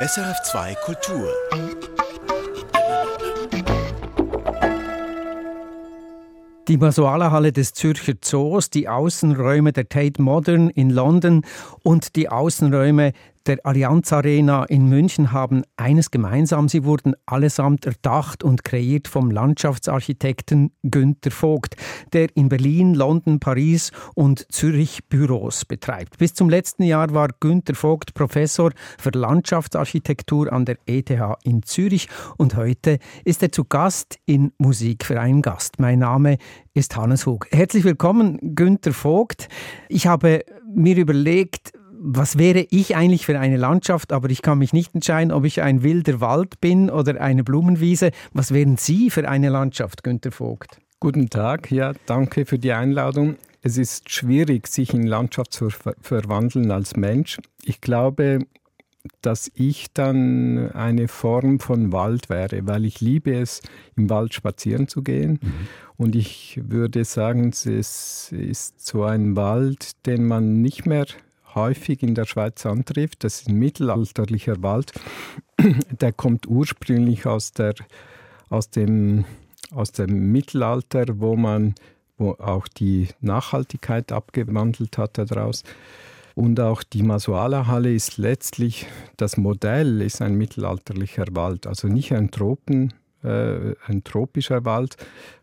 [0.00, 1.28] SRF2 Kultur.
[6.68, 11.44] Die Masuala-Halle des Zürcher Zoos, die Außenräume der Tate Modern in London
[11.82, 13.12] und die Außenräume
[13.46, 16.68] der Allianz Arena in München haben eines gemeinsam.
[16.68, 21.76] Sie wurden allesamt erdacht und kreiert vom Landschaftsarchitekten Günter Vogt,
[22.12, 26.18] der in Berlin, London, Paris und Zürich Büros betreibt.
[26.18, 31.10] Bis zum letzten Jahr war Günter Vogt Professor für Landschaftsarchitektur an der ETH
[31.44, 35.78] in Zürich und heute ist er zu Gast in Musik für einen Gast.
[35.78, 36.38] Mein Name
[36.74, 37.46] ist Hannes Hug.
[37.50, 39.48] Herzlich willkommen, Günter Vogt.
[39.88, 44.72] Ich habe mir überlegt, was wäre ich eigentlich für eine Landschaft, aber ich kann mich
[44.72, 48.10] nicht entscheiden, ob ich ein wilder Wald bin oder eine Blumenwiese.
[48.32, 50.78] Was wären Sie für eine Landschaft, Günter Vogt?
[51.00, 53.36] Guten Tag, ja, danke für die Einladung.
[53.62, 57.38] Es ist schwierig, sich in Landschaft zu ver verwandeln als Mensch.
[57.64, 58.40] Ich glaube,
[59.22, 63.62] dass ich dann eine Form von Wald wäre, weil ich liebe es,
[63.96, 65.40] im Wald spazieren zu gehen.
[65.42, 65.52] Mhm.
[65.96, 67.66] Und ich würde sagen, es
[68.30, 71.06] ist so ein Wald, den man nicht mehr
[71.58, 73.24] häufig in der Schweiz antrifft.
[73.24, 74.92] Das ist ein mittelalterlicher Wald.
[76.00, 77.74] Der kommt ursprünglich aus, der,
[78.48, 79.24] aus, dem,
[79.70, 81.74] aus dem Mittelalter, wo man
[82.18, 85.62] wo auch die Nachhaltigkeit abgewandelt hat daraus.
[86.34, 92.30] Und auch die Masuala-Halle ist letztlich, das Modell ist ein mittelalterlicher Wald, also nicht ein
[92.30, 94.96] Tropen, äh, ein tropischer Wald,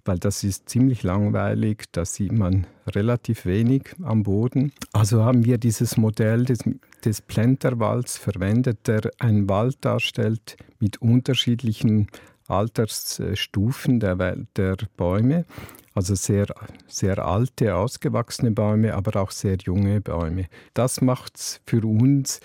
[0.05, 4.71] weil das ist ziemlich langweilig, da sieht man relativ wenig am Boden.
[4.93, 6.59] Also haben wir dieses Modell des,
[7.03, 12.07] des Plenterwalds verwendet, der einen Wald darstellt mit unterschiedlichen
[12.47, 14.15] Altersstufen der,
[14.55, 15.45] der Bäume.
[15.93, 16.47] Also sehr,
[16.87, 20.47] sehr alte, ausgewachsene Bäume, aber auch sehr junge Bäume.
[20.73, 22.41] Das macht es für uns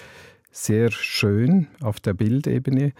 [0.53, 2.93] sehr schön auf der Bildebene,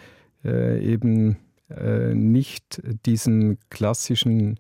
[0.45, 1.37] äh, eben
[1.71, 4.59] äh, nicht diesen klassischen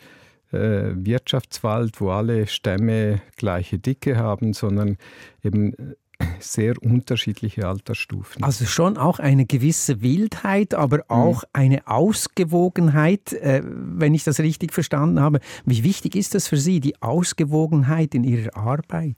[0.53, 4.97] äh, Wirtschaftswald, wo alle Stämme gleiche Dicke haben, sondern
[5.45, 5.95] eben äh,
[6.39, 8.43] sehr unterschiedliche Altersstufen.
[8.43, 11.03] Also schon auch eine gewisse Wildheit, aber mhm.
[11.09, 11.49] auch mhm.
[11.53, 15.41] eine Ausgewogenheit, äh, wenn ich das richtig verstanden habe.
[15.65, 19.17] Wie wichtig ist das für Sie, die Ausgewogenheit in Ihrer Arbeit?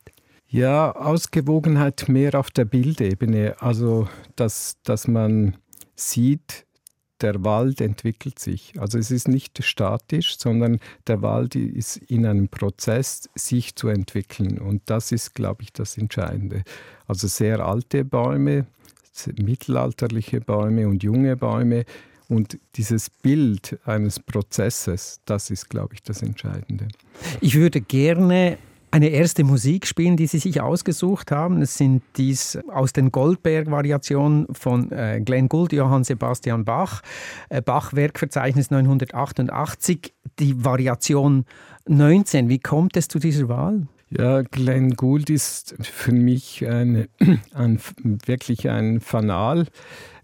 [0.49, 3.56] Ja, Ausgewogenheit mehr auf der Bildebene.
[3.61, 4.06] Also,
[4.37, 5.56] dass, dass man
[5.94, 6.67] sieht,
[7.22, 8.75] der Wald entwickelt sich.
[8.78, 14.59] Also es ist nicht statisch, sondern der Wald ist in einem Prozess, sich zu entwickeln.
[14.59, 16.65] Und das ist, glaube ich, das Entscheidende.
[17.06, 18.66] Also sehr alte Bäume,
[19.41, 21.84] mittelalterliche Bäume und junge Bäume.
[22.28, 26.88] Und dieses Bild eines Prozesses, das ist, glaube ich, das Entscheidende.
[27.41, 28.59] Ich würde gerne
[28.93, 31.63] eine erste Musik spielen, die Sie sich ausgesucht haben.
[31.63, 37.01] Es sind dies aus den Goldberg-Variationen von äh, Glenn Gould, Johann Sebastian Bach,
[37.49, 41.47] äh, Bach-Werkverzeichnis 988, die Variation
[41.89, 42.51] 19.
[42.51, 43.87] Wie kommt es zu dieser Wahl?
[44.11, 47.09] Ja, Glenn Gould ist für mich eine,
[47.55, 47.81] ein,
[48.27, 49.69] wirklich ein Fanal.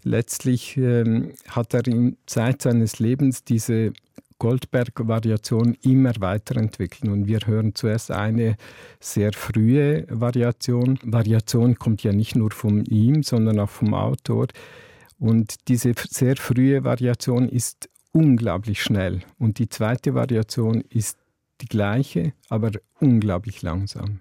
[0.03, 3.93] Letztlich ähm, hat er in Zeit seines Lebens diese
[4.39, 7.11] Goldberg-Variation immer weiterentwickeln.
[7.11, 8.55] Und wir hören zuerst eine
[8.99, 10.97] sehr frühe Variation.
[11.03, 14.47] Variation kommt ja nicht nur von ihm, sondern auch vom Autor.
[15.19, 19.21] Und diese sehr frühe Variation ist unglaublich schnell.
[19.37, 21.19] Und die zweite Variation ist
[21.61, 24.19] die gleiche, aber unglaublich langsam.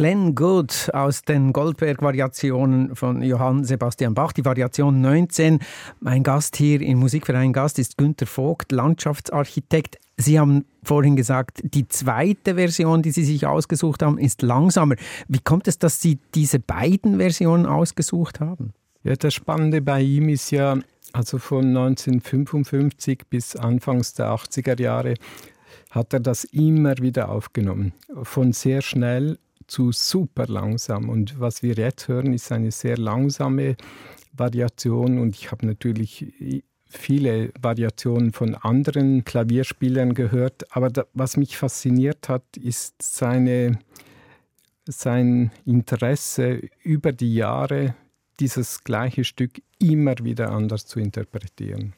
[0.00, 5.58] Glenn Good aus den Goldberg-Variationen von Johann Sebastian Bach, die Variation 19.
[6.00, 9.98] Mein Gast hier in Musik für einen Gast ist Günter Vogt, Landschaftsarchitekt.
[10.16, 14.94] Sie haben vorhin gesagt, die zweite Version, die Sie sich ausgesucht haben, ist langsamer.
[15.28, 18.72] Wie kommt es, dass Sie diese beiden Versionen ausgesucht haben?
[19.02, 20.78] Ja, das Spannende bei ihm ist ja,
[21.12, 25.16] also von 1955 bis Anfangs der 80er Jahre
[25.90, 27.92] hat er das immer wieder aufgenommen.
[28.22, 29.36] Von sehr schnell
[29.70, 31.08] zu super langsam.
[31.08, 33.76] Und was wir jetzt hören, ist eine sehr langsame
[34.32, 35.18] Variation.
[35.18, 36.26] Und ich habe natürlich
[36.86, 40.74] viele Variationen von anderen Klavierspielern gehört.
[40.76, 43.78] Aber da, was mich fasziniert hat, ist seine,
[44.86, 47.94] sein Interesse über die Jahre,
[48.40, 51.94] dieses gleiche Stück immer wieder anders zu interpretieren.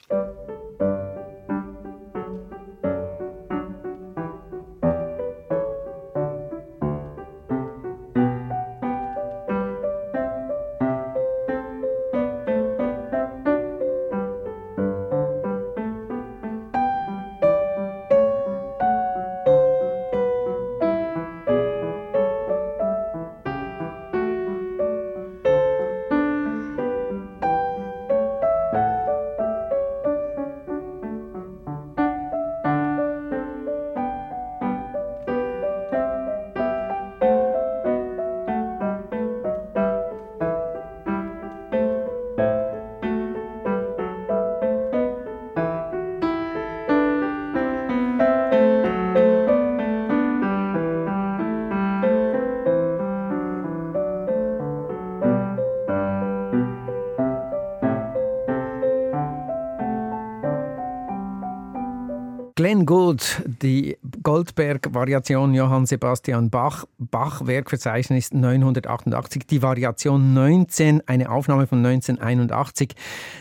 [62.87, 72.95] Gould, die Goldberg-Variation Johann Sebastian Bach, Bach-Werkverzeichnis 988, die Variation 19, eine Aufnahme von 1981.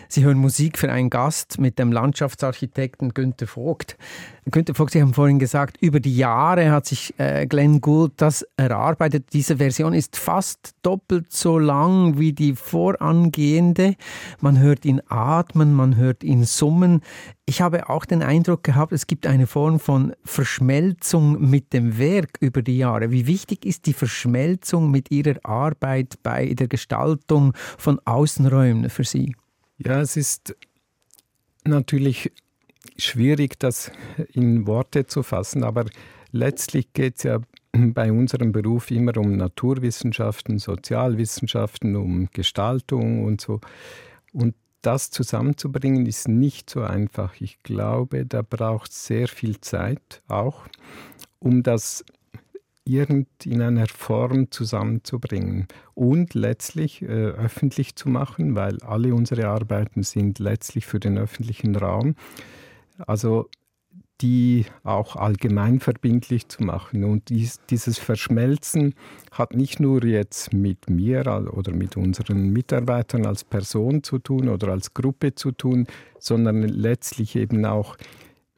[0.07, 3.97] Sie hören Musik für einen Gast mit dem Landschaftsarchitekten Günter Vogt.
[4.49, 8.45] Günter Vogt, Sie haben vorhin gesagt, über die Jahre hat sich äh, Glenn Gould das
[8.57, 9.33] erarbeitet.
[9.33, 13.95] Diese Version ist fast doppelt so lang wie die vorangehende.
[14.39, 17.01] Man hört ihn atmen, man hört ihn summen.
[17.51, 22.37] Ich habe auch den Eindruck gehabt, es gibt eine Form von Verschmelzung mit dem Werk
[22.39, 23.11] über die Jahre.
[23.11, 29.35] Wie wichtig ist die Verschmelzung mit Ihrer Arbeit bei der Gestaltung von Außenräumen für Sie?
[29.79, 30.55] Ja, es ist
[31.65, 32.31] natürlich
[32.95, 33.91] schwierig, das
[34.31, 35.87] in Worte zu fassen, aber
[36.31, 37.41] letztlich geht es ja
[37.73, 43.59] bei unserem Beruf immer um Naturwissenschaften, Sozialwissenschaften, um Gestaltung und so.
[44.31, 47.39] Und das zusammenzubringen ist nicht so einfach.
[47.39, 50.67] Ich glaube, da braucht es sehr viel Zeit auch,
[51.39, 52.03] um das
[52.83, 60.03] irgend in einer Form zusammenzubringen und letztlich äh, öffentlich zu machen, weil alle unsere Arbeiten
[60.03, 62.15] sind letztlich für den öffentlichen Raum.
[62.97, 63.49] Also
[64.21, 67.03] die auch allgemeinverbindlich zu machen.
[67.03, 68.93] Und dies, dieses Verschmelzen
[69.31, 71.21] hat nicht nur jetzt mit mir
[71.53, 75.87] oder mit unseren Mitarbeitern als Person zu tun oder als Gruppe zu tun,
[76.19, 77.97] sondern letztlich eben auch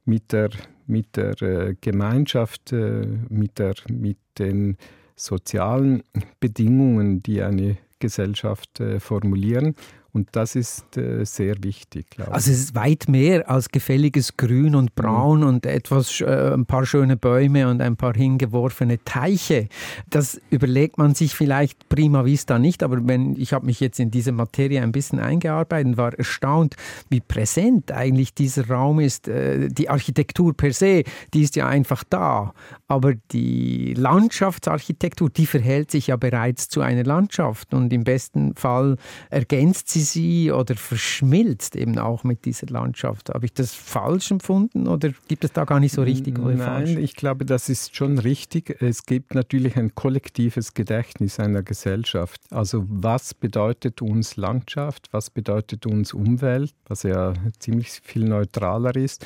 [0.06, 0.50] mit der,
[0.88, 4.78] mit der äh, Gemeinschaft, äh, mit, der, mit den
[5.16, 6.04] sozialen
[6.40, 9.76] Bedingungen, die eine Gesellschaft äh, formulieren.
[10.14, 12.06] Und das ist äh, sehr wichtig.
[12.20, 15.48] Also es ist weit mehr als gefälliges Grün und Braun mhm.
[15.48, 19.70] und etwas, äh, ein paar schöne Bäume und ein paar hingeworfene Teiche.
[20.12, 24.12] Das überlegt man sich vielleicht prima vista nicht, aber wenn ich habe mich jetzt in
[24.12, 26.76] diese Materie ein bisschen eingearbeitet und war erstaunt,
[27.10, 29.28] wie präsent eigentlich dieser Raum ist.
[29.28, 32.54] Äh, die Architektur per se, die ist ja einfach da,
[32.88, 38.98] aber die Landschaftsarchitektur, die verhält sich ja bereits zu einer Landschaft und im besten Fall
[39.32, 43.30] ergänzt sie sie oder verschmilzt eben auch mit dieser Landschaft.
[43.30, 46.86] Habe ich das falsch empfunden oder gibt es da gar nicht so richtig oder Nein,
[46.86, 46.90] falsch?
[46.92, 48.78] ich glaube, das ist schon richtig.
[48.82, 52.42] Es gibt natürlich ein kollektives Gedächtnis einer Gesellschaft.
[52.52, 55.10] Also was bedeutet uns Landschaft?
[55.12, 56.74] Was bedeutet uns Umwelt?
[56.88, 59.26] Was ja ziemlich viel neutraler ist.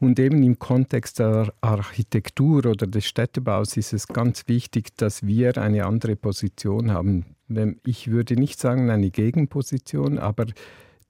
[0.00, 5.56] Und eben im Kontext der Architektur oder des Städtebaus ist es ganz wichtig, dass wir
[5.56, 7.33] eine andere Position haben
[7.84, 10.46] ich würde nicht sagen eine Gegenposition, aber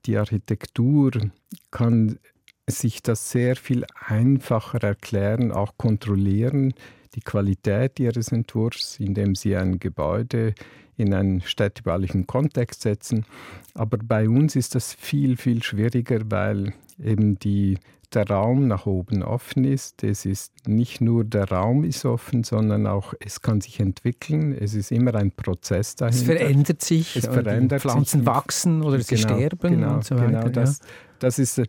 [0.05, 1.11] die Architektur
[1.71, 2.19] kann
[2.67, 6.73] sich das sehr viel einfacher erklären, auch kontrollieren,
[7.13, 10.53] die Qualität ihres Entwurfs, indem sie ein Gebäude
[10.97, 13.25] in einen städtebaulichen Kontext setzen.
[13.73, 16.73] Aber bei uns ist das viel, viel schwieriger, weil
[17.03, 17.77] eben die
[18.09, 20.03] der Raum nach oben offen ist.
[20.03, 24.53] Es ist nicht nur der Raum ist offen, sondern auch es kann sich entwickeln.
[24.53, 26.17] Es ist immer ein Prozess dahinter.
[26.17, 27.15] Es verändert sich.
[27.15, 28.25] Es verändert Pflanzen sich.
[28.25, 30.27] wachsen oder sie genau, sterben genau, und so weiter.
[30.27, 30.85] Genau, das, ja.
[31.19, 31.65] das ist äh,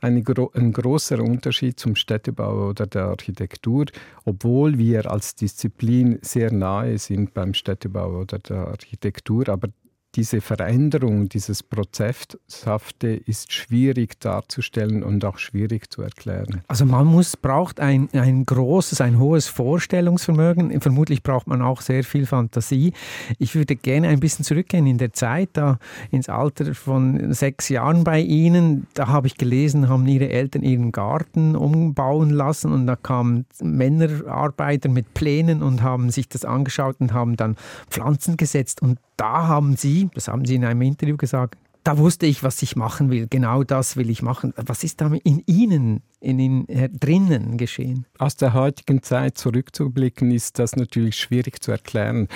[0.00, 0.22] eine,
[0.54, 3.86] ein großer Unterschied zum Städtebau oder der Architektur,
[4.24, 9.68] obwohl wir als Disziplin sehr nahe sind beim Städtebau oder der Architektur, aber
[10.14, 16.62] diese Veränderung, dieses Prozesshafte ist schwierig darzustellen und auch schwierig zu erklären.
[16.68, 20.80] Also man muss, braucht ein, ein großes, ein hohes Vorstellungsvermögen.
[20.80, 22.92] Vermutlich braucht man auch sehr viel Fantasie.
[23.38, 25.78] Ich würde gerne ein bisschen zurückgehen in der Zeit, da
[26.10, 28.86] ins Alter von sechs Jahren bei Ihnen.
[28.94, 34.88] Da habe ich gelesen, haben Ihre Eltern ihren Garten umbauen lassen und da kamen Männerarbeiter
[34.88, 37.56] mit Plänen und haben sich das angeschaut und haben dann
[37.90, 42.24] Pflanzen gesetzt und da haben Sie, das haben Sie in einem Interview gesagt, da wusste
[42.24, 43.26] ich, was ich machen will.
[43.28, 44.54] Genau das will ich machen.
[44.56, 48.06] Was ist da in Ihnen, in Ihnen äh, drinnen geschehen?
[48.18, 52.28] Aus der heutigen Zeit zurückzublicken, ist das natürlich schwierig zu erklären.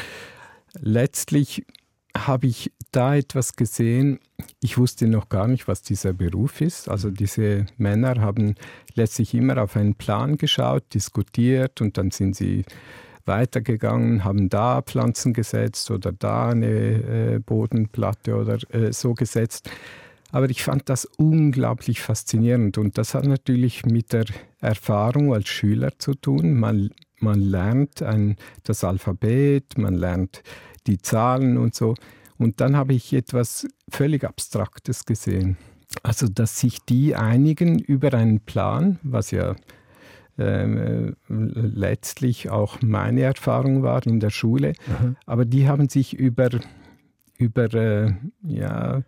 [0.79, 1.65] Letztlich
[2.17, 4.19] habe ich da etwas gesehen.
[4.61, 6.89] Ich wusste noch gar nicht, was dieser Beruf ist.
[6.89, 8.55] Also diese Männer haben
[8.95, 12.65] letztlich immer auf einen Plan geschaut, diskutiert und dann sind sie
[13.29, 19.71] weitergegangen, haben da Pflanzen gesetzt oder da eine äh, Bodenplatte oder äh, so gesetzt.
[20.31, 24.27] Aber ich fand das unglaublich faszinierend und das hat natürlich mit der
[24.61, 26.55] Erfahrung als Schüler zu tun.
[26.59, 30.43] Man, man lernt ein, das Alphabet, man lernt
[30.87, 31.95] die Zahlen und so.
[32.37, 35.57] Und dann habe ich etwas völlig Abstraktes gesehen.
[36.03, 39.57] Also, dass sich die einigen über einen Plan, was ja
[40.38, 44.73] ähm, äh, letztlich auch meine Erfahrung war in der Schule.
[44.87, 45.16] Mhm.
[45.26, 46.49] Aber die haben sich über,
[47.38, 49.02] über äh, ja,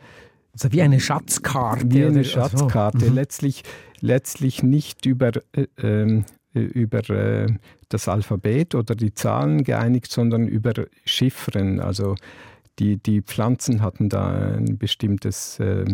[0.52, 1.90] also wie eine Schatzkarte.
[1.90, 3.10] Wie eine Schatzkarte.
[3.10, 3.14] Mhm.
[3.14, 3.62] Letztlich,
[4.00, 7.46] letztlich nicht über, äh, ähm, äh, über äh,
[7.88, 10.72] das Alphabet oder die Zahlen geeinigt, sondern über
[11.04, 11.80] Chiffren.
[11.80, 12.14] Also
[12.78, 15.84] die, die Pflanzen hatten da ein bestimmtes äh,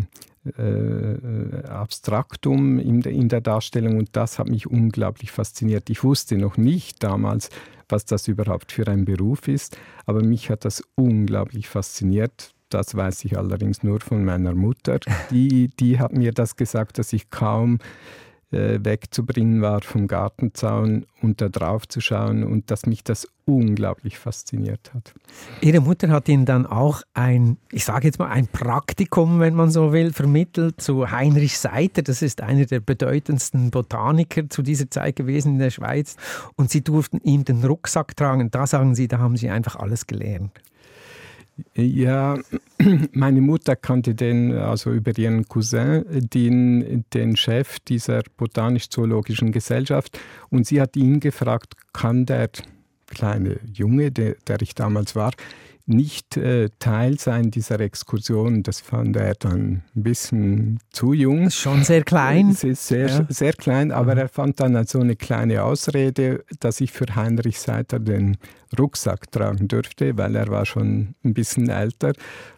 [0.59, 5.91] äh, Abstraktum in der, in der Darstellung und das hat mich unglaublich fasziniert.
[5.91, 7.51] Ich wusste noch nicht damals,
[7.89, 9.77] was das überhaupt für ein Beruf ist,
[10.07, 12.53] aber mich hat das unglaublich fasziniert.
[12.69, 14.99] Das weiß ich allerdings nur von meiner Mutter.
[15.31, 17.79] Die, die hat mir das gesagt, dass ich kaum
[18.53, 24.19] äh, wegzubringen war vom Gartenzaun und da drauf zu schauen und dass mich das unglaublich
[24.19, 25.15] fasziniert hat.
[25.61, 29.71] Ihre Mutter hat Ihnen dann auch ein, ich sage jetzt mal, ein Praktikum, wenn man
[29.71, 32.03] so will, vermittelt zu Heinrich Seiter.
[32.03, 36.17] Das ist einer der bedeutendsten Botaniker zu dieser Zeit gewesen in der Schweiz.
[36.57, 38.51] Und Sie durften ihm den Rucksack tragen.
[38.51, 40.53] Da sagen Sie, da haben Sie einfach alles gelernt.
[41.75, 42.39] Ja,
[43.13, 50.19] meine Mutter kannte den, also über ihren Cousin, den, den Chef dieser botanisch-zoologischen Gesellschaft.
[50.51, 52.51] Und sie hat ihn gefragt, kann der
[53.07, 55.33] kleine Junge, der, der ich damals war,
[55.87, 58.63] nicht äh, Teil sein dieser Exkursion.
[58.63, 61.51] Das fand er dann ein bisschen zu jung.
[61.51, 62.53] Schon sehr klein.
[62.53, 63.27] Sehr, sehr, ja.
[63.29, 64.21] sehr klein, aber mhm.
[64.21, 68.37] er fand dann so eine kleine Ausrede, dass ich für Heinrich Seiter den
[68.77, 72.13] Rucksack tragen dürfte, weil er war schon ein bisschen älter,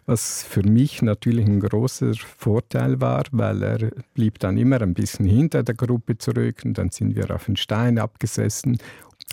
[0.07, 5.27] was für mich natürlich ein großer Vorteil war, weil er blieb dann immer ein bisschen
[5.27, 8.79] hinter der Gruppe zurück und dann sind wir auf den Stein abgesessen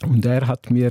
[0.04, 0.90] und er hat mir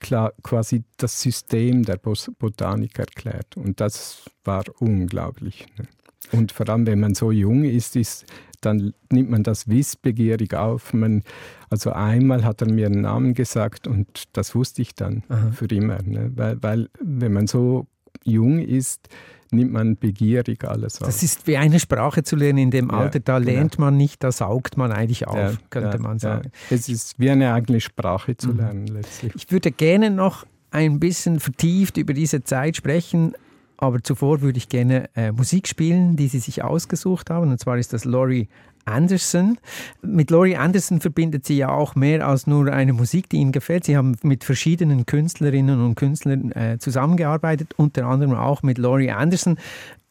[0.00, 3.56] klar, quasi das System der Botanik erklärt.
[3.56, 5.66] Und das war unglaublich.
[5.78, 5.86] Ne?
[6.32, 8.26] Und vor allem, wenn man so jung ist, ist
[8.60, 10.92] dann nimmt man das wissbegierig auf.
[10.92, 11.22] Man,
[11.70, 15.50] also einmal hat er mir einen Namen gesagt und das wusste ich dann Aha.
[15.52, 16.02] für immer.
[16.02, 16.32] Ne?
[16.34, 17.86] Weil, weil wenn man so
[18.24, 19.08] jung ist,
[19.50, 21.08] nimmt man begierig alles auf.
[21.08, 23.20] Das ist wie eine Sprache zu lernen in dem Alter.
[23.20, 23.50] Da genau.
[23.50, 26.50] lernt man nicht, da saugt man eigentlich auf, ja, könnte ja, man sagen.
[26.70, 26.76] Ja.
[26.76, 28.56] Es ist wie eine eigene Sprache zu mhm.
[28.56, 29.32] lernen letztlich.
[29.34, 33.34] Ich würde gerne noch ein bisschen vertieft über diese Zeit sprechen.
[33.80, 37.52] Aber zuvor würde ich gerne äh, Musik spielen, die Sie sich ausgesucht haben.
[37.52, 38.48] Und zwar ist das Laurie
[38.90, 39.58] Anderson.
[40.02, 43.84] Mit Laurie Anderson verbindet sie ja auch mehr als nur eine Musik, die ihnen gefällt.
[43.84, 49.58] Sie haben mit verschiedenen Künstlerinnen und Künstlern äh, zusammengearbeitet, unter anderem auch mit Laurie Anderson.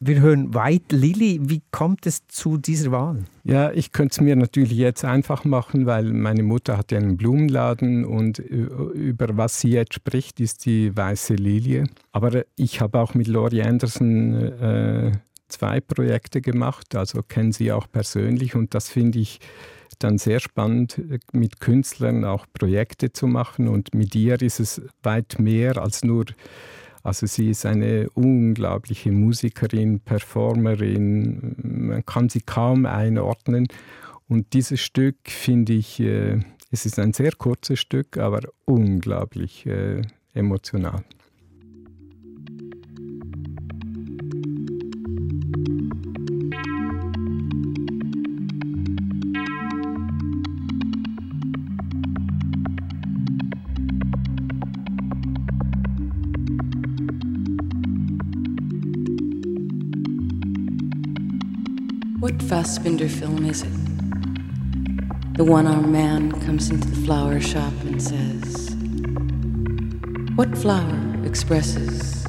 [0.00, 1.40] Wir hören White Lily.
[1.42, 3.24] Wie kommt es zu dieser Wahl?
[3.42, 7.16] Ja, ich könnte es mir natürlich jetzt einfach machen, weil meine Mutter hat ja einen
[7.16, 11.88] Blumenladen und über was sie jetzt spricht, ist die weiße Lilie.
[12.12, 15.12] Aber ich habe auch mit Laurie Anderson äh,
[15.48, 18.54] zwei Projekte gemacht, also kennen sie auch persönlich.
[18.54, 19.40] Und das finde ich
[19.98, 21.00] dann sehr spannend,
[21.32, 23.68] mit Künstlern auch Projekte zu machen.
[23.68, 26.26] Und mit ihr ist es weit mehr als nur,
[27.02, 33.68] also sie ist eine unglaubliche Musikerin, Performerin, man kann sie kaum einordnen.
[34.28, 36.40] Und dieses Stück finde ich, äh,
[36.70, 40.02] es ist ein sehr kurzes Stück, aber unglaublich äh,
[40.34, 41.02] emotional.
[62.38, 65.36] Fassbinder film is it?
[65.36, 68.74] The one armed man comes into the flower shop and says,
[70.34, 72.24] What flower expresses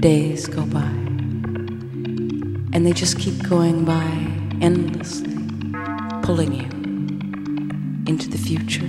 [0.00, 0.90] days go by?
[2.72, 4.06] And they just keep going by
[4.60, 5.36] endlessly,
[6.22, 6.68] pulling you
[8.06, 8.88] into the future.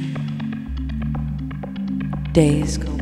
[2.32, 3.00] Days go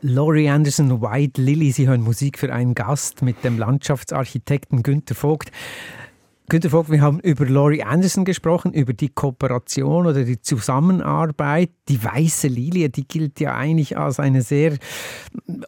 [0.00, 1.72] Laurie Anderson, White Lily.
[1.72, 5.50] Sie hören Musik für einen Gast mit dem Landschaftsarchitekten Günter Vogt.
[6.50, 11.68] Günter Vogt, wir haben über Laurie Anderson gesprochen, über die Kooperation oder die Zusammenarbeit.
[11.90, 14.78] Die weiße Lilie, die gilt ja eigentlich als eine sehr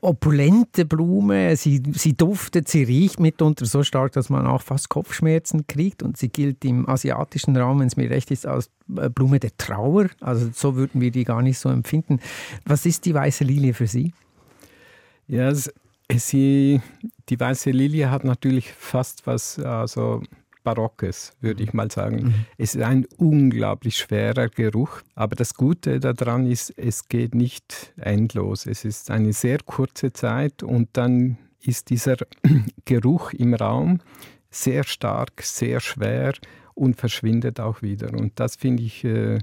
[0.00, 1.54] opulente Blume.
[1.56, 6.02] Sie, sie duftet, sie riecht mitunter so stark, dass man auch fast Kopfschmerzen kriegt.
[6.02, 9.54] Und sie gilt im asiatischen Raum, wenn es mir recht ist, als äh, Blume der
[9.58, 10.06] Trauer.
[10.20, 12.20] Also so würden wir die gar nicht so empfinden.
[12.64, 14.14] Was ist die weiße Lilie für Sie?
[15.28, 16.80] Ja, sie,
[17.28, 20.22] die weiße Lilie hat natürlich fast was, also
[20.62, 22.16] Barockes, würde ich mal sagen.
[22.16, 22.34] Mhm.
[22.58, 28.66] Es ist ein unglaublich schwerer Geruch, aber das Gute daran ist, es geht nicht endlos.
[28.66, 32.16] Es ist eine sehr kurze Zeit und dann ist dieser
[32.84, 34.00] Geruch im Raum
[34.50, 36.34] sehr stark, sehr schwer
[36.74, 38.12] und verschwindet auch wieder.
[38.14, 39.38] Und das finde ich äh,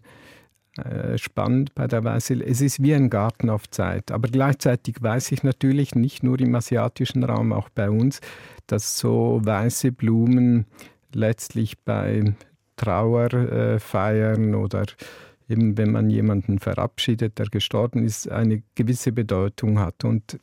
[0.77, 2.35] äh, spannend bei der Weiße.
[2.45, 4.11] Es ist wie ein Garten auf Zeit.
[4.11, 8.19] Aber gleichzeitig weiß ich natürlich nicht nur im asiatischen Raum, auch bei uns,
[8.67, 10.65] dass so weiße Blumen
[11.13, 12.33] letztlich bei
[12.75, 14.85] Trauerfeiern äh, oder
[15.49, 20.03] eben wenn man jemanden verabschiedet, der gestorben ist, eine gewisse Bedeutung hat.
[20.03, 20.39] Und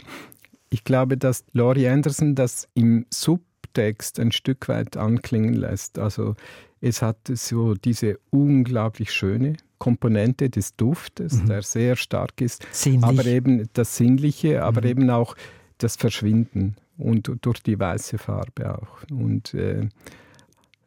[0.71, 5.99] ich glaube, dass Laurie Anderson das im Subtext ein Stück weit anklingen lässt.
[5.99, 6.35] Also
[6.80, 11.47] es hat so diese unglaublich schöne Komponente des Duftes, mhm.
[11.47, 13.04] der sehr stark ist, Sinnlich.
[13.04, 14.89] aber eben das Sinnliche, aber mhm.
[14.89, 15.36] eben auch
[15.78, 19.02] das Verschwinden und durch die weiße Farbe auch.
[19.10, 19.89] Und äh,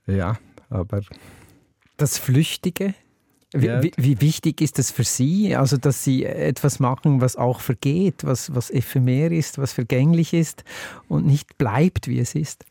[0.07, 0.37] ja,
[0.69, 1.01] aber.
[1.97, 2.93] Das Flüchtige?
[3.53, 5.55] Wie, wie, wie, wichtig ist das für Sie?
[5.55, 10.65] Also, dass Sie etwas machen, was auch vergeht, was, was ephemer ist, was vergänglich ist
[11.07, 12.65] und nicht bleibt, wie es ist?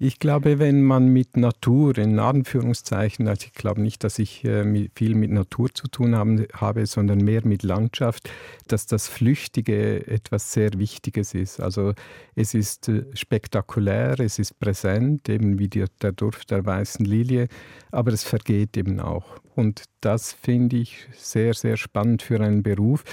[0.00, 4.88] Ich glaube, wenn man mit Natur, in Anführungszeichen, also ich glaube nicht, dass ich äh,
[4.96, 8.28] viel mit Natur zu tun haben, habe, sondern mehr mit Landschaft,
[8.66, 11.60] dass das Flüchtige etwas sehr Wichtiges ist.
[11.60, 11.92] Also
[12.34, 17.46] es ist äh, spektakulär, es ist präsent, eben wie die, der Duft der weißen Lilie,
[17.92, 19.36] aber es vergeht eben auch.
[19.54, 23.04] Und das finde ich sehr, sehr spannend für einen Beruf.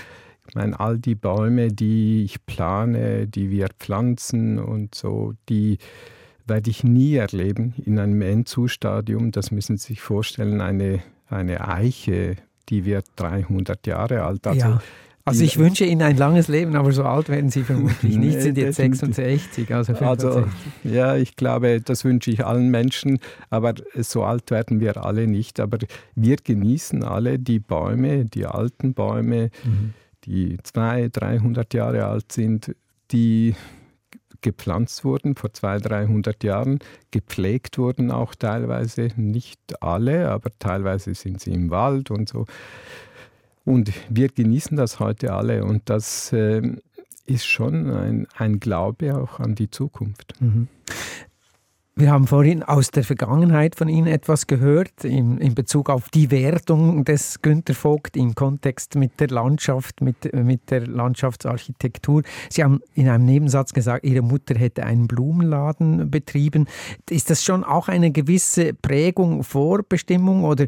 [0.47, 5.77] Ich meine, all die Bäume, die ich plane, die wir pflanzen und so, die
[6.47, 9.31] werde ich nie erleben in einem Endzustadium.
[9.31, 12.35] Das müssen Sie sich vorstellen, eine, eine Eiche,
[12.69, 14.47] die wird 300 Jahre alt.
[14.47, 14.81] Also, ja.
[15.23, 18.33] Also ich wünsche Ihnen ein langes Leben, aber so alt werden Sie vermutlich nicht.
[18.33, 20.29] Sie sind jetzt 66, also 65.
[20.29, 20.47] Also,
[20.83, 25.59] ja, ich glaube, das wünsche ich allen Menschen, aber so alt werden wir alle nicht.
[25.59, 25.77] Aber
[26.15, 29.93] wir genießen alle die Bäume, die alten Bäume, mhm.
[30.25, 32.75] die 200, 300 Jahre alt sind,
[33.11, 33.55] die
[34.41, 36.79] gepflanzt wurden vor 200, 300 Jahren,
[37.11, 42.45] gepflegt wurden auch teilweise, nicht alle, aber teilweise sind sie im Wald und so.
[43.63, 46.61] Und wir genießen das heute alle und das äh,
[47.25, 50.33] ist schon ein, ein Glaube auch an die Zukunft.
[50.41, 50.67] Mhm.
[51.93, 56.31] Wir haben vorhin aus der Vergangenheit von Ihnen etwas gehört in, in Bezug auf die
[56.31, 62.23] Wertung des Günter Vogt im Kontext mit der Landschaft, mit, mit der Landschaftsarchitektur.
[62.49, 66.67] Sie haben in einem Nebensatz gesagt, Ihre Mutter hätte einen Blumenladen betrieben.
[67.09, 70.67] Ist das schon auch eine gewisse Prägung, Vorbestimmung oder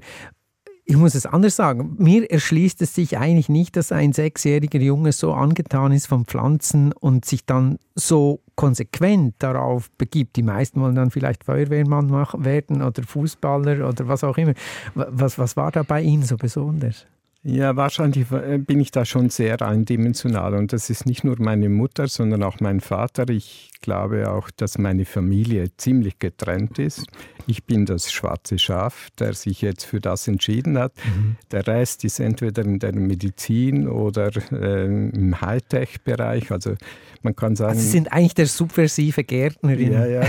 [0.86, 5.14] ich muss es anders sagen, mir erschließt es sich eigentlich nicht, dass ein sechsjähriger Junge
[5.14, 10.36] so angetan ist von Pflanzen und sich dann so konsequent darauf begibt.
[10.36, 14.54] Die meisten wollen dann vielleicht Feuerwehrmann werden oder Fußballer oder was auch immer.
[14.96, 17.08] Was, was war da bei Ihnen so besonders?
[17.46, 21.68] Ja, wahrscheinlich äh, bin ich da schon sehr eindimensional und das ist nicht nur meine
[21.68, 23.28] Mutter, sondern auch mein Vater.
[23.30, 27.06] Ich glaube auch, dass meine Familie ziemlich getrennt ist.
[27.46, 30.94] Ich bin das schwarze Schaf, der sich jetzt für das entschieden hat.
[31.04, 31.36] Mhm.
[31.52, 36.50] Der Rest ist entweder in der Medizin oder äh, im Hightech-Bereich.
[36.50, 36.76] Also
[37.24, 37.72] man kann sagen.
[37.72, 39.92] Also Sie sind eigentlich der subversive Gärtnerin.
[39.92, 40.22] Ja, ja.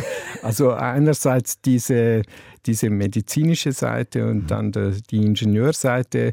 [0.42, 2.22] Also einerseits diese,
[2.66, 6.33] diese medizinische Seite und dann die Ingenieurseite.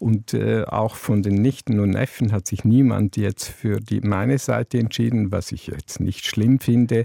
[0.00, 4.38] Und äh, auch von den Nichten und Neffen hat sich niemand jetzt für die, meine
[4.38, 7.04] Seite entschieden, was ich jetzt nicht schlimm finde.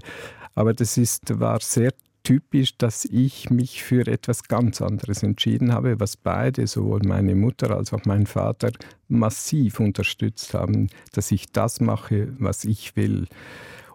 [0.54, 6.00] Aber das ist, war sehr typisch, dass ich mich für etwas ganz anderes entschieden habe,
[6.00, 8.72] was beide, sowohl meine Mutter als auch mein Vater,
[9.08, 13.26] massiv unterstützt haben, dass ich das mache, was ich will.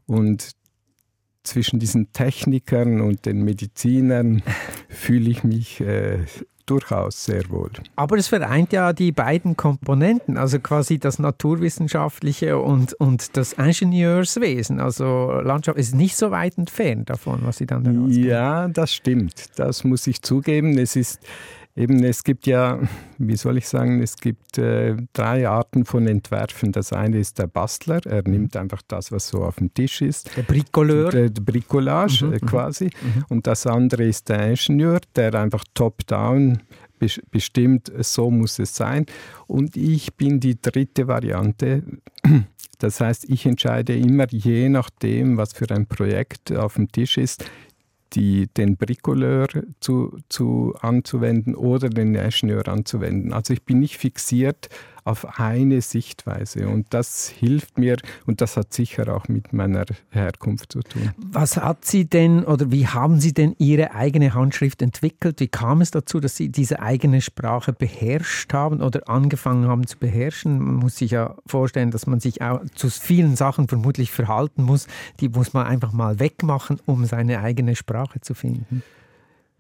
[0.06, 0.52] Und
[1.42, 4.44] zwischen diesen Technikern und den Medizinern
[4.90, 6.20] fühle ich mich äh,
[6.72, 7.72] durchaus sehr wohl.
[7.98, 14.80] Aber es vereint ja die beiden Komponenten, also quasi das Naturwissenschaftliche und, und das Ingenieurswesen.
[14.80, 19.48] Also Landschaft ist nicht so weit entfernt davon, was Sie dann daraus Ja, das stimmt.
[19.58, 20.78] Das muss ich zugeben.
[20.78, 21.20] Es ist
[21.76, 22.80] eben, es gibt ja,
[23.18, 26.72] wie soll ich sagen, es gibt äh, drei Arten von Entwerfen.
[26.72, 30.36] Das eine ist der Bastler, er nimmt einfach das, was so auf dem Tisch ist.
[30.36, 31.12] Der Bricoleur.
[31.12, 32.86] Der, der Bricolage mhm, äh, mhm, quasi.
[32.86, 33.26] Mhm.
[33.30, 36.60] Und das andere ist der Ingenieur, der einfach top-down
[37.32, 39.06] bestimmt, so muss es sein.
[39.48, 41.84] Und ich bin die dritte Variante.
[42.78, 47.46] Das heißt, ich entscheide immer je nachdem, was für ein Projekt auf dem Tisch ist,
[48.14, 49.48] die, den Bricoleur
[49.80, 53.34] zu, zu anzuwenden oder den Ingenieur anzuwenden.
[53.34, 54.70] Also ich bin nicht fixiert
[55.04, 56.68] auf eine Sichtweise.
[56.68, 61.12] Und das hilft mir und das hat sicher auch mit meiner Herkunft zu tun.
[61.18, 65.40] Was hat Sie denn oder wie haben Sie denn Ihre eigene Handschrift entwickelt?
[65.40, 69.98] Wie kam es dazu, dass Sie diese eigene Sprache beherrscht haben oder angefangen haben zu
[69.98, 70.60] beherrschen?
[70.60, 74.88] Man muss sich ja vorstellen, dass man sich auch zu vielen Sachen vermutlich verhalten muss.
[75.20, 78.84] Die muss man einfach mal wegmachen, um seine eigene Sprache zu finden.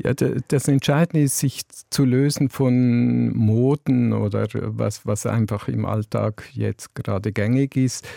[0.03, 6.49] Ja, das Entscheidende ist, sich zu lösen von Moden oder was, was einfach im Alltag
[6.53, 8.07] jetzt gerade gängig ist.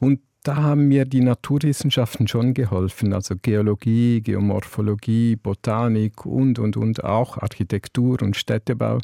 [0.00, 7.02] Und da haben mir die Naturwissenschaften schon geholfen, also Geologie, Geomorphologie, Botanik und, und, und
[7.04, 9.00] auch Architektur und Städtebau,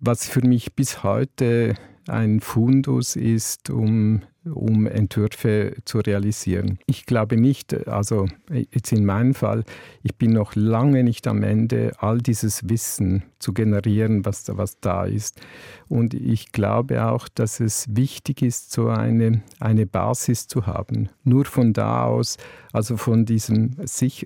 [0.00, 1.74] was für mich bis heute
[2.08, 4.22] ein Fundus ist, um
[4.54, 6.78] um Entwürfe zu realisieren.
[6.86, 9.64] Ich glaube nicht, also jetzt in meinem Fall,
[10.02, 15.04] ich bin noch lange nicht am Ende, all dieses Wissen zu generieren, was, was da
[15.04, 15.40] ist.
[15.88, 21.08] Und ich glaube auch, dass es wichtig ist, so eine, eine Basis zu haben.
[21.24, 22.38] Nur von da aus,
[22.72, 23.76] also von, diesem,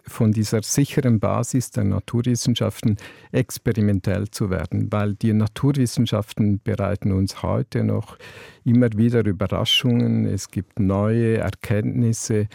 [0.06, 2.96] von dieser sicheren Basis der Naturwissenschaften,
[3.32, 8.16] experimentell zu werden, weil die Naturwissenschaften bereiten uns heute noch
[8.70, 12.48] immer wieder Überraschungen, es gibt neue Erkenntnisse.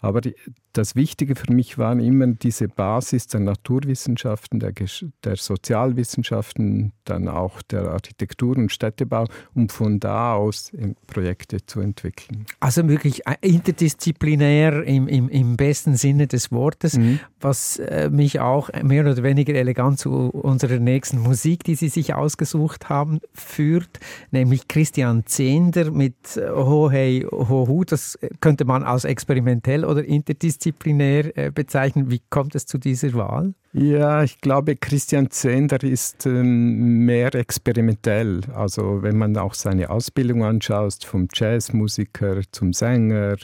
[0.00, 0.34] Aber die,
[0.72, 4.72] das Wichtige für mich war immer diese Basis der Naturwissenschaften, der,
[5.24, 10.70] der, Sozialwissenschaften, dann auch der Architektur und Städtebau, um von da aus
[11.08, 12.46] Projekte zu entwickeln.
[12.60, 17.18] Also wirklich äh, interdisziplinär im, im, im besten Sinne des Wortes, mhm.
[17.40, 22.14] was äh, mich auch mehr oder weniger elegant zu unserer nächsten Musik, die Sie sich
[22.14, 23.98] ausgesucht haben, führt,
[24.30, 27.84] nämlich Christian Zehnder mit Ho Hey Ho Hu.
[27.84, 32.10] Das könnte man als experimentell oder interdisziplinär äh, bezeichnen.
[32.10, 33.54] Wie kommt es zu dieser Wahl?
[33.72, 38.40] Ja, ich glaube, Christian Zender ist ähm, mehr experimentell.
[38.54, 43.36] Also wenn man auch seine Ausbildung anschaut, vom Jazzmusiker zum Sänger,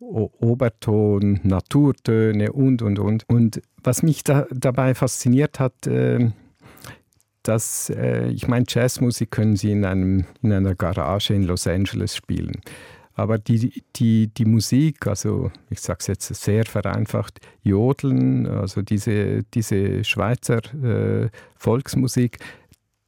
[0.00, 3.28] o Oberton, Naturtöne und, und, und.
[3.28, 6.30] Und was mich da, dabei fasziniert hat, äh,
[7.42, 12.16] dass, äh, ich meine, Jazzmusik können Sie in, einem, in einer Garage in Los Angeles
[12.16, 12.60] spielen.
[13.14, 19.42] Aber die, die, die Musik, also ich sage es jetzt sehr vereinfacht, Jodeln, also diese,
[19.54, 22.38] diese Schweizer äh, Volksmusik,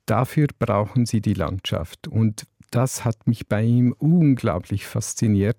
[0.07, 2.07] dafür brauchen sie die Landschaft.
[2.09, 5.57] Und das hat mich bei ihm unglaublich fasziniert,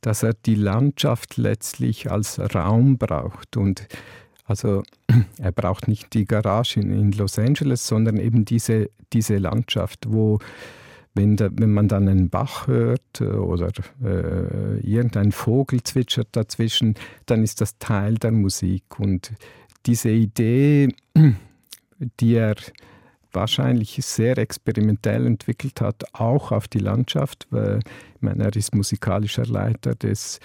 [0.00, 3.56] dass er die Landschaft letztlich als Raum braucht.
[3.56, 3.86] Und
[4.44, 4.82] also
[5.38, 10.40] er braucht nicht die Garage in Los Angeles, sondern eben diese, diese Landschaft, wo
[11.18, 13.70] wenn, da, wenn man dann einen Bach hört äh, oder
[14.02, 16.94] äh, irgendein Vogel zwitschert dazwischen,
[17.26, 18.98] dann ist das Teil der Musik.
[18.98, 19.32] Und
[19.84, 20.94] diese Idee,
[22.20, 22.54] die er
[23.32, 27.46] wahrscheinlich sehr experimentell entwickelt hat, auch auf die Landschaft.
[27.50, 27.80] Weil,
[28.14, 30.40] ich meine, er ist musikalischer Leiter des,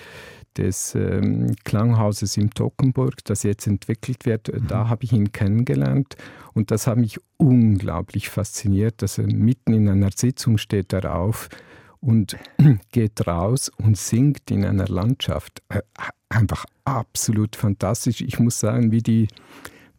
[0.57, 4.53] des ähm, Klanghauses im Tockenburg, das jetzt entwickelt wird.
[4.53, 4.67] Mhm.
[4.67, 6.15] Da habe ich ihn kennengelernt
[6.53, 11.49] und das hat mich unglaublich fasziniert, dass er mitten in einer Sitzung steht er auf
[11.99, 12.37] und
[12.91, 15.61] geht raus und singt in einer Landschaft.
[15.69, 15.81] Äh,
[16.29, 18.21] einfach absolut fantastisch.
[18.21, 19.27] Ich muss sagen, wie die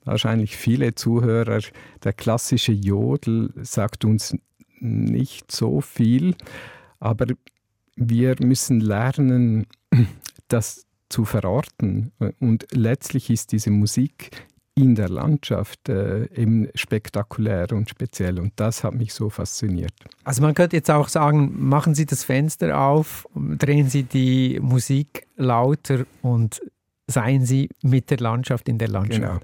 [0.05, 1.61] wahrscheinlich viele Zuhörer,
[2.03, 4.37] der klassische Jodel sagt uns
[4.81, 6.35] nicht so viel,
[7.01, 7.27] aber
[7.97, 9.67] wir müssen lernen,
[10.49, 12.13] das zu verorten.
[12.41, 14.31] Und letztlich ist diese Musik
[14.77, 18.41] in der Landschaft äh, eben spektakulär und speziell.
[18.41, 19.93] Und das hat mich so fasziniert.
[20.25, 25.29] Also man könnte jetzt auch sagen, machen Sie das Fenster auf, drehen Sie die Musik
[25.37, 26.61] lauter und
[27.07, 29.21] seien Sie mit der Landschaft in der Landschaft.
[29.21, 29.41] Genau.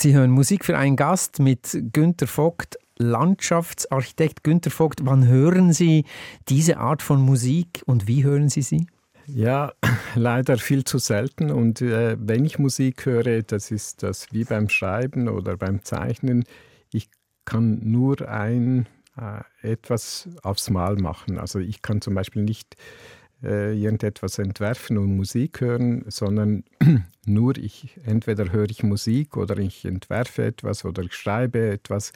[0.00, 5.00] Sie hören Musik für einen Gast mit Günter Vogt, Landschaftsarchitekt Günter Vogt.
[5.04, 6.06] Wann hören Sie
[6.48, 8.86] diese Art von Musik und wie hören Sie sie?
[9.26, 9.74] Ja,
[10.14, 11.50] leider viel zu selten.
[11.50, 16.44] Und äh, wenn ich Musik höre, das ist das wie beim Schreiben oder beim Zeichnen.
[16.90, 17.10] Ich
[17.44, 18.86] kann nur ein
[19.18, 21.38] äh, etwas aufs Mal machen.
[21.38, 22.74] Also ich kann zum Beispiel nicht
[23.42, 26.64] äh, irgendetwas entwerfen und Musik hören, sondern
[27.26, 32.12] nur ich, entweder höre ich Musik oder ich entwerfe etwas oder ich schreibe etwas.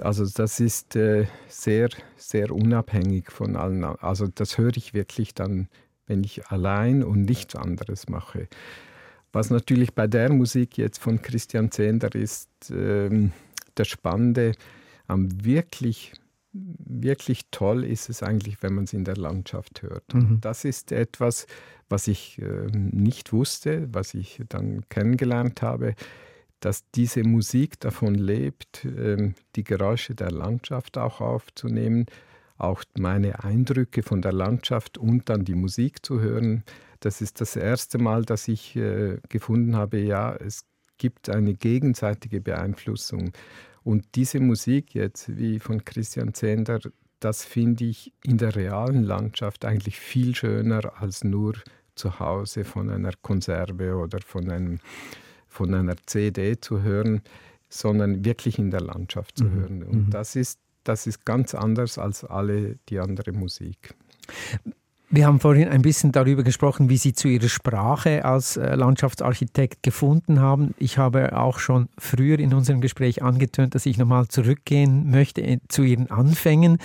[0.00, 3.84] Also das ist äh, sehr, sehr unabhängig von allen.
[3.84, 5.68] Also das höre ich wirklich dann,
[6.06, 8.48] wenn ich allein und nichts anderes mache.
[9.32, 13.30] Was natürlich bei der Musik jetzt von Christian Zender ist, äh,
[13.74, 14.54] das Spannende,
[15.06, 16.12] am wirklich
[16.52, 20.14] wirklich toll ist es eigentlich, wenn man es in der Landschaft hört.
[20.14, 20.40] Mhm.
[20.40, 21.46] Das ist etwas,
[21.88, 25.94] was ich äh, nicht wusste, was ich dann kennengelernt habe,
[26.60, 32.06] dass diese Musik davon lebt, äh, die Geräusche der Landschaft auch aufzunehmen,
[32.58, 36.64] auch meine Eindrücke von der Landschaft und dann die Musik zu hören.
[37.00, 40.66] Das ist das erste Mal, dass ich äh, gefunden habe, ja, es
[40.98, 43.32] gibt eine gegenseitige Beeinflussung.
[43.90, 46.78] Und diese Musik jetzt, wie von Christian Zender,
[47.18, 51.54] das finde ich in der realen Landschaft eigentlich viel schöner als nur
[51.96, 54.78] zu Hause von einer Konserve oder von, einem,
[55.48, 57.22] von einer CD zu hören,
[57.68, 59.54] sondern wirklich in der Landschaft zu mhm.
[59.54, 59.82] hören.
[59.82, 60.10] Und mhm.
[60.10, 63.96] das, ist, das ist ganz anders als alle die andere Musik.
[65.12, 69.82] Wir haben vorhin ein bisschen darüber gesprochen, wie Sie zu Ihrer Sprache als äh, Landschaftsarchitekt
[69.82, 70.72] gefunden haben.
[70.78, 75.58] Ich habe auch schon früher in unserem Gespräch angetönt, dass ich nochmal zurückgehen möchte äh,
[75.66, 76.78] zu Ihren Anfängen.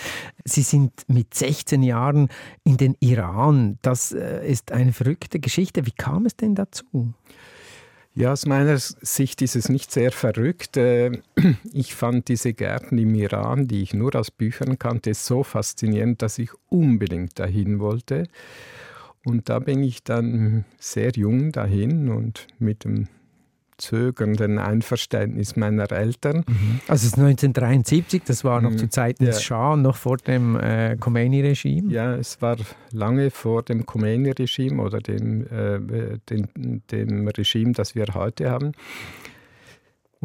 [0.44, 2.30] Sie sind mit 16 Jahren
[2.64, 3.78] in den Iran.
[3.84, 5.86] Das äh, ist eine verrückte Geschichte.
[5.86, 7.14] Wie kam es denn dazu?
[8.18, 10.78] Ja, aus meiner Sicht ist es nicht sehr verrückt.
[10.78, 11.20] Äh,
[11.74, 16.40] ich fand diese Gärten im Iran, die ich nur aus Büchern kannte, so faszinierend, dass
[16.40, 18.30] ich unbedingt dahin wollte.
[19.26, 23.10] Und da bin ich dann sehr jung dahin und mit dem
[23.78, 26.44] zögernden Einverständnis meiner Eltern.
[26.48, 26.80] Mhm.
[26.88, 28.78] Also es ist 1973, das war noch mhm.
[28.78, 29.32] zu Zeiten ja.
[29.32, 31.92] des Schah, noch vor dem äh, Khomeini-Regime?
[31.92, 32.58] Ja, es war
[32.92, 38.74] lange vor dem Khomeini-Regime oder dem, äh, dem, dem Regime, das wir heute haben.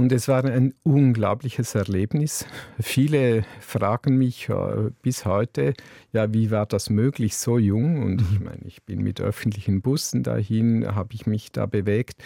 [0.00, 2.46] Und es war ein unglaubliches Erlebnis.
[2.80, 5.74] Viele fragen mich äh, bis heute,
[6.12, 8.02] ja, wie war das möglich, so jung?
[8.02, 8.46] Und ich mhm.
[8.46, 12.22] meine, ich bin mit öffentlichen Bussen dahin, habe ich mich da bewegt.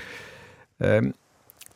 [0.84, 1.14] Ähm,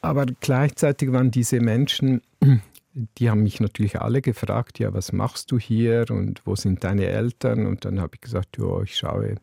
[0.01, 2.23] aber gleichzeitig waren diese Menschen
[3.19, 7.07] die haben mich natürlich alle gefragt, ja, was machst du hier und wo sind deine
[7.07, 7.67] Eltern?
[7.67, 9.37] Und dann habe ich gesagt, ja, ich schaue,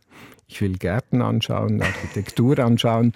[0.47, 3.13] ich will Gärten anschauen, Architektur anschauen.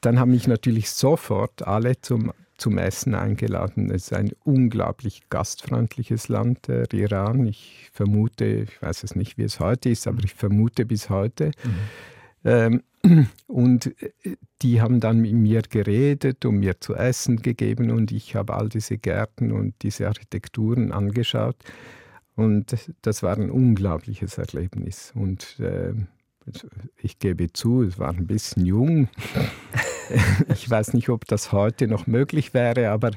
[0.00, 3.90] Dann haben mich natürlich sofort alle zum, zum Essen eingeladen.
[3.90, 7.46] Es ist ein unglaublich gastfreundliches Land, der Iran.
[7.46, 11.52] Ich vermute, ich weiß es nicht, wie es heute ist, aber ich vermute bis heute.
[11.64, 11.74] Mhm.
[12.44, 12.82] Ähm,
[13.46, 18.34] und äh, die haben dann mit mir geredet und mir zu essen gegeben und ich
[18.34, 21.56] habe all diese Gärten und diese Architekturen angeschaut.
[22.36, 25.12] Und das war ein unglaubliches Erlebnis.
[25.14, 25.92] Und äh,
[27.02, 29.08] ich gebe zu, es war ein bisschen jung.
[30.48, 33.10] ich weiß nicht, ob das heute noch möglich wäre, aber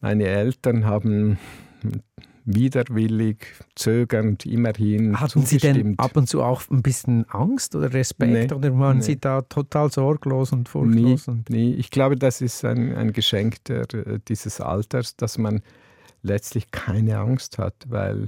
[0.00, 1.38] meine Eltern haben
[2.54, 8.32] widerwillig, zögernd, immerhin Hatten Sie denn ab und zu auch ein bisschen Angst oder Respekt
[8.32, 9.02] nee, oder waren nee.
[9.02, 11.26] Sie da total sorglos und furchtlos?
[11.26, 11.74] Nee, nee.
[11.74, 13.86] ich glaube, das ist ein, ein Geschenk der,
[14.28, 15.60] dieses Alters, dass man
[16.22, 18.26] letztlich keine Angst hat, weil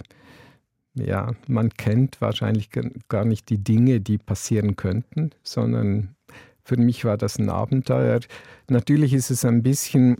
[0.94, 2.70] ja, man kennt wahrscheinlich
[3.08, 6.14] gar nicht die Dinge, die passieren könnten, sondern
[6.62, 8.20] für mich war das ein Abenteuer.
[8.68, 10.18] Natürlich ist es ein bisschen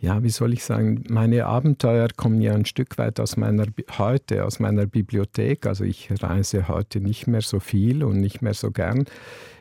[0.00, 3.66] ja, wie soll ich sagen, meine Abenteuer kommen ja ein Stück weit aus meiner
[3.98, 5.66] heute, aus meiner Bibliothek.
[5.66, 9.06] Also ich reise heute nicht mehr so viel und nicht mehr so gern.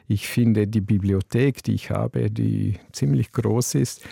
[0.07, 4.03] Ich finde die Bibliothek, die ich habe, die ziemlich groß ist,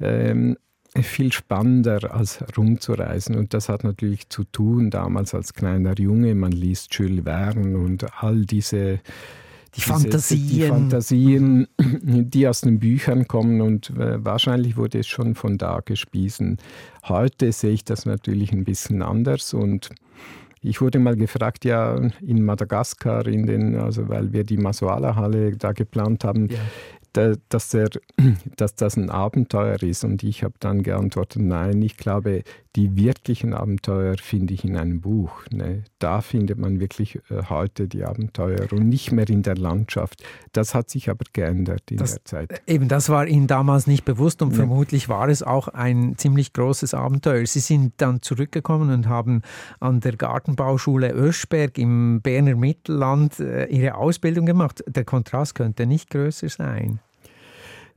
[0.00, 0.56] ähm,
[1.02, 3.36] viel spannender als rumzureisen.
[3.36, 8.22] Und das hat natürlich zu tun, damals als kleiner Junge, man liest Jules Verne und
[8.22, 9.00] all diese
[9.76, 10.48] die Fantasien.
[10.48, 15.80] Die Fantasien, die aus den Büchern kommen und äh, wahrscheinlich wurde es schon von da
[15.84, 16.58] gespiesen.
[17.04, 19.90] Heute sehe ich das natürlich ein bisschen anders und
[20.60, 25.70] ich wurde mal gefragt, ja, in Madagaskar, in den, also weil wir die Masuala-Halle da
[25.70, 26.58] geplant haben, ja
[27.12, 27.90] dass, der,
[28.56, 30.04] dass das ein Abenteuer ist.
[30.04, 32.42] Und ich habe dann geantwortet, nein, ich glaube,
[32.76, 35.44] die wirklichen Abenteuer finde ich in einem Buch.
[35.50, 35.82] Ne?
[35.98, 40.22] Da findet man wirklich äh, heute die Abenteuer und nicht mehr in der Landschaft.
[40.52, 42.62] Das hat sich aber geändert in das, der Zeit.
[42.68, 44.58] Eben, das war Ihnen damals nicht bewusst und ja.
[44.58, 47.44] vermutlich war es auch ein ziemlich großes Abenteuer.
[47.46, 49.42] Sie sind dann zurückgekommen und haben
[49.80, 54.84] an der Gartenbauschule Öschberg im Berner Mittelland äh, Ihre Ausbildung gemacht.
[54.86, 57.00] Der Kontrast könnte nicht größer sein.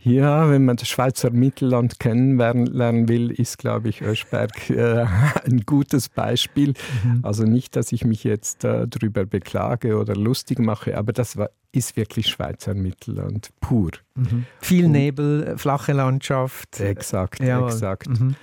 [0.03, 5.05] Ja, wenn man das Schweizer Mittelland kennenlernen will, ist, glaube ich, Öschberg äh,
[5.45, 6.73] ein gutes Beispiel.
[7.03, 7.19] Mhm.
[7.21, 11.51] Also nicht, dass ich mich jetzt äh, darüber beklage oder lustig mache, aber das war,
[11.71, 13.91] ist wirklich Schweizer Mittelland pur.
[14.15, 14.45] Mhm.
[14.59, 16.79] Viel Nebel, äh, flache Landschaft.
[16.79, 18.09] Exakt, ja, exakt.
[18.09, 18.35] Mhm.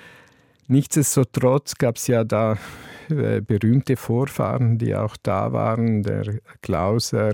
[0.68, 2.56] Nichtsdestotrotz gab es ja da
[3.08, 7.32] äh, berühmte Vorfahren, die auch da waren, der Klauser,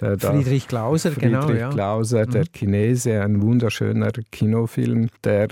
[0.00, 1.46] der Friedrich Klauser, Friedrich genau.
[1.46, 2.30] Friedrich Klauser, mhm.
[2.30, 5.08] der Chinese, ein wunderschöner Kinofilm.
[5.24, 5.48] Der,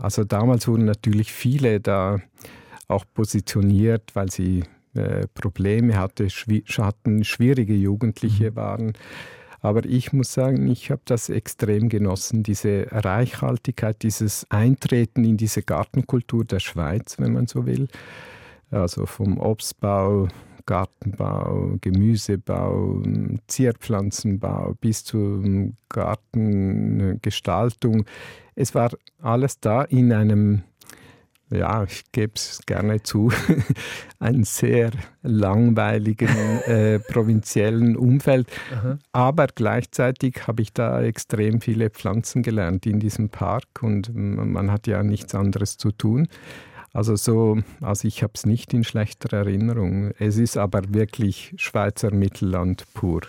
[0.00, 2.20] also damals wurden natürlich viele da
[2.88, 4.64] auch positioniert, weil sie
[4.94, 8.56] äh, Probleme hatte, schwi hatten, schwierige Jugendliche mhm.
[8.56, 8.92] waren.
[9.62, 15.62] Aber ich muss sagen, ich habe das extrem genossen, diese Reichhaltigkeit, dieses Eintreten in diese
[15.62, 17.88] Gartenkultur der Schweiz, wenn man so will.
[18.70, 20.28] Also vom Obstbau
[20.66, 23.02] Gartenbau, Gemüsebau,
[23.46, 25.44] Zierpflanzenbau bis zur
[25.88, 28.04] Gartengestaltung.
[28.54, 28.90] Es war
[29.20, 30.62] alles da in einem,
[31.50, 33.32] ja, ich gebe es gerne zu,
[34.18, 34.90] einem sehr
[35.22, 36.28] langweiligen
[36.66, 38.48] äh, provinziellen Umfeld.
[38.72, 38.98] Aha.
[39.12, 44.86] Aber gleichzeitig habe ich da extrem viele Pflanzen gelernt in diesem Park und man hat
[44.86, 46.28] ja nichts anderes zu tun.
[46.92, 50.10] Also so, also ich habe es nicht in schlechter Erinnerung.
[50.18, 53.20] Es ist aber wirklich Schweizer Mittelland pur.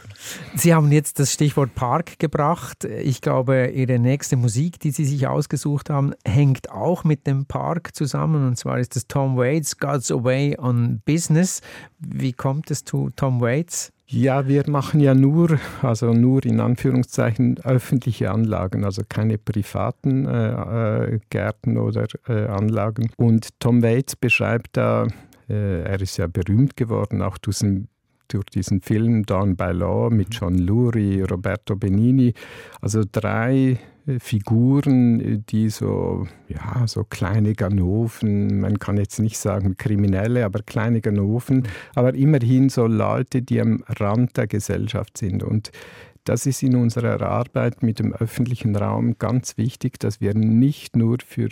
[0.56, 2.86] Sie haben jetzt das Stichwort Park gebracht.
[2.86, 7.96] Ich glaube, Ihre nächste Musik, die Sie sich ausgesucht haben, hängt auch mit dem Park
[7.96, 8.48] zusammen.
[8.48, 11.62] Und zwar ist das Tom Waits God's Away on Business.
[12.00, 13.92] Wie kommt es zu Tom Waits?
[14.14, 21.14] Ja, wir machen ja nur, also nur in Anführungszeichen öffentliche Anlagen, also keine privaten äh,
[21.14, 23.10] äh, Gärten oder äh, Anlagen.
[23.16, 25.08] Und Tom Waits beschreibt da,
[25.48, 27.88] äh, er ist ja berühmt geworden, auch durch diesen,
[28.28, 32.34] durch diesen Film Down by Law mit John Lurie, Roberto Benini,
[32.82, 33.80] also drei
[34.20, 41.02] Figuren, die so, ja, so kleine Ganoven, man kann jetzt nicht sagen Kriminelle, aber kleine
[41.02, 45.44] Ganoven, aber immerhin so Leute, die am Rand der Gesellschaft sind.
[45.44, 45.72] Und
[46.24, 51.18] das ist in unserer Arbeit mit dem öffentlichen Raum ganz wichtig, dass wir nicht nur
[51.26, 51.50] für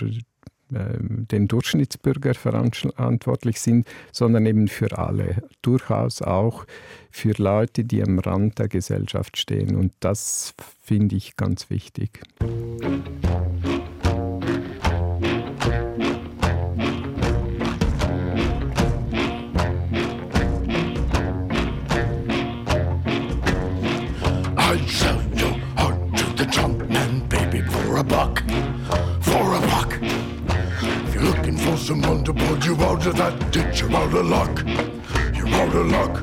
[0.70, 5.44] den Durchschnittsbürger verantwortlich sind, sondern eben für alle.
[5.62, 6.66] Durchaus auch
[7.12, 9.76] für Leute, die am Rand der Gesellschaft stehen.
[9.76, 12.22] Und das finde ich ganz wichtig.
[12.42, 13.19] Musik
[32.34, 33.82] to pull you out of that ditch.
[33.82, 34.64] You're out of luck.
[35.36, 36.16] You're out of luck.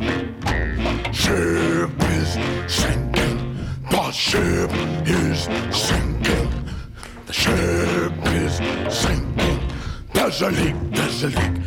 [1.12, 2.30] Ship is
[2.72, 3.58] sinking.
[3.90, 4.70] The ship
[5.06, 6.48] is sinking.
[7.26, 8.54] The ship is
[8.96, 9.60] sinking.
[10.12, 11.65] There's a leak, there's a leak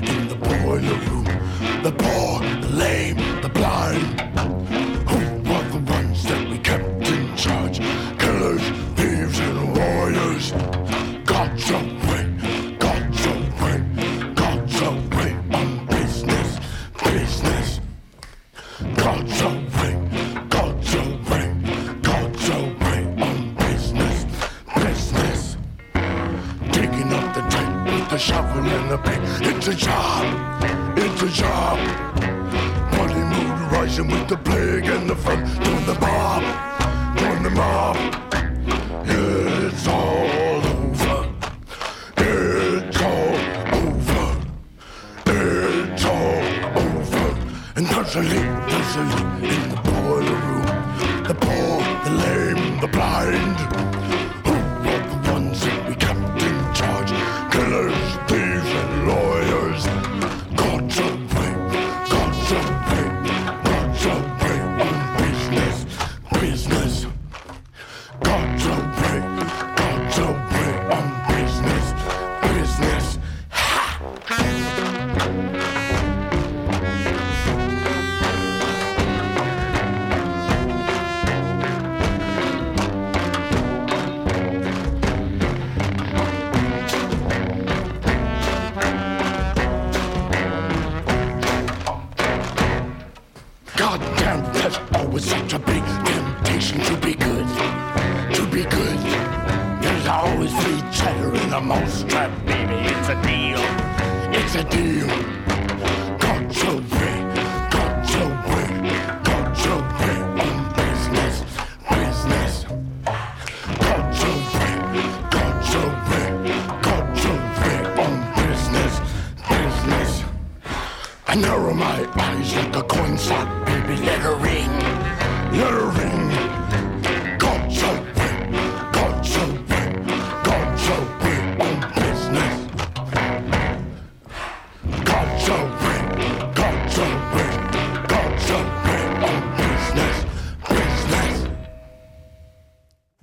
[106.47, 106.88] God's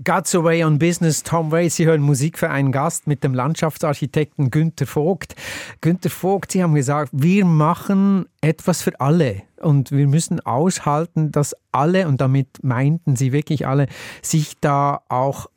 [0.06, 1.74] God's Away on Business, Tom Waits.
[1.74, 5.34] Sie hören Musik für einen Gast mit dem Landschaftsarchitekten Günther Vogt.
[5.80, 11.56] Günther Vogt, Sie haben gesagt, wir machen etwas für alle und wir müssen aushalten, dass
[11.72, 13.88] alle, und damit meinten Sie wirklich alle,
[14.22, 15.48] sich da auch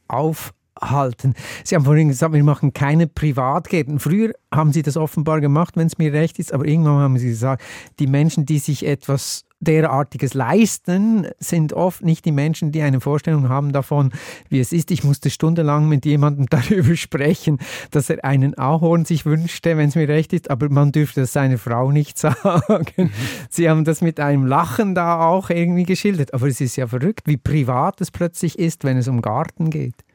[0.80, 1.34] aufhalten.
[1.64, 4.00] Sie haben vorhin gesagt, wir machen keine Privatgärten.
[4.00, 7.30] Früher haben Sie das offenbar gemacht, wenn es mir recht ist, aber irgendwann haben Sie
[7.30, 7.64] gesagt,
[8.00, 13.50] die Menschen, die sich etwas derartiges leisten, sind oft nicht die Menschen, die eine Vorstellung
[13.50, 14.14] haben davon,
[14.48, 14.90] wie es ist.
[14.90, 17.60] Ich musste stundenlang mit jemandem darüber sprechen,
[17.92, 21.34] dass er einen Ahorn sich wünschte, wenn es mir recht ist, aber man dürfte das
[21.34, 23.12] seiner Frau nicht sagen.
[23.50, 27.24] Sie haben das mit einem Lachen da auch irgendwie geschildert, aber es ist ja verrückt,
[27.26, 30.06] wie privat es plötzlich ist, wenn es um Garten geht.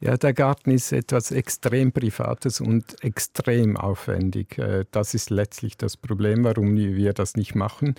[0.00, 4.56] Ja, der Garten ist etwas extrem Privates und extrem aufwendig.
[4.56, 7.96] Äh, Das ist letztlich das Problem, warum wir das nicht machen,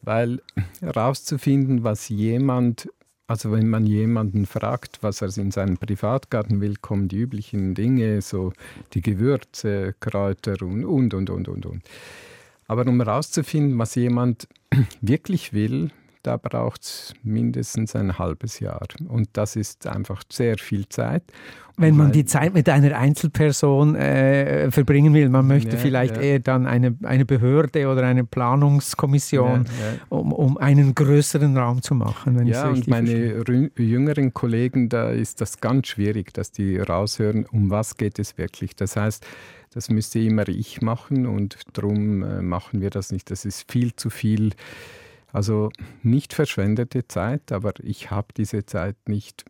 [0.00, 0.40] weil
[0.80, 2.88] herauszufinden, was jemand,
[3.26, 8.22] also wenn man jemanden fragt, was er in seinem Privatgarten will, kommen die üblichen Dinge,
[8.22, 8.54] so
[8.94, 11.66] die Gewürze, Kräuter und, und, und, und, und.
[11.66, 11.82] und.
[12.66, 14.48] Aber um herauszufinden, was jemand
[15.02, 15.90] wirklich will,
[16.22, 18.86] da braucht es mindestens ein halbes Jahr.
[19.08, 21.22] Und das ist einfach sehr viel Zeit.
[21.78, 26.22] Wenn man die Zeit mit einer Einzelperson äh, verbringen will, man möchte Ja, vielleicht ja.
[26.22, 30.06] eher dann eine, eine Behörde oder eine Planungskommission, Ja.
[30.10, 32.46] Um, um einen größeren Raum zu machen.
[32.46, 33.42] Ja, und meine
[33.76, 38.76] jüngeren Kollegen, da ist das ganz schwierig, dass die raushören, um was geht es wirklich.
[38.76, 39.26] Das heißt,
[39.72, 43.30] das müsste immer ich machen und darum äh, machen wir das nicht.
[43.30, 44.50] Das ist viel zu viel,
[45.32, 45.70] also
[46.02, 49.44] nicht verschwendete Zeit, aber ich habe diese Zeit nicht.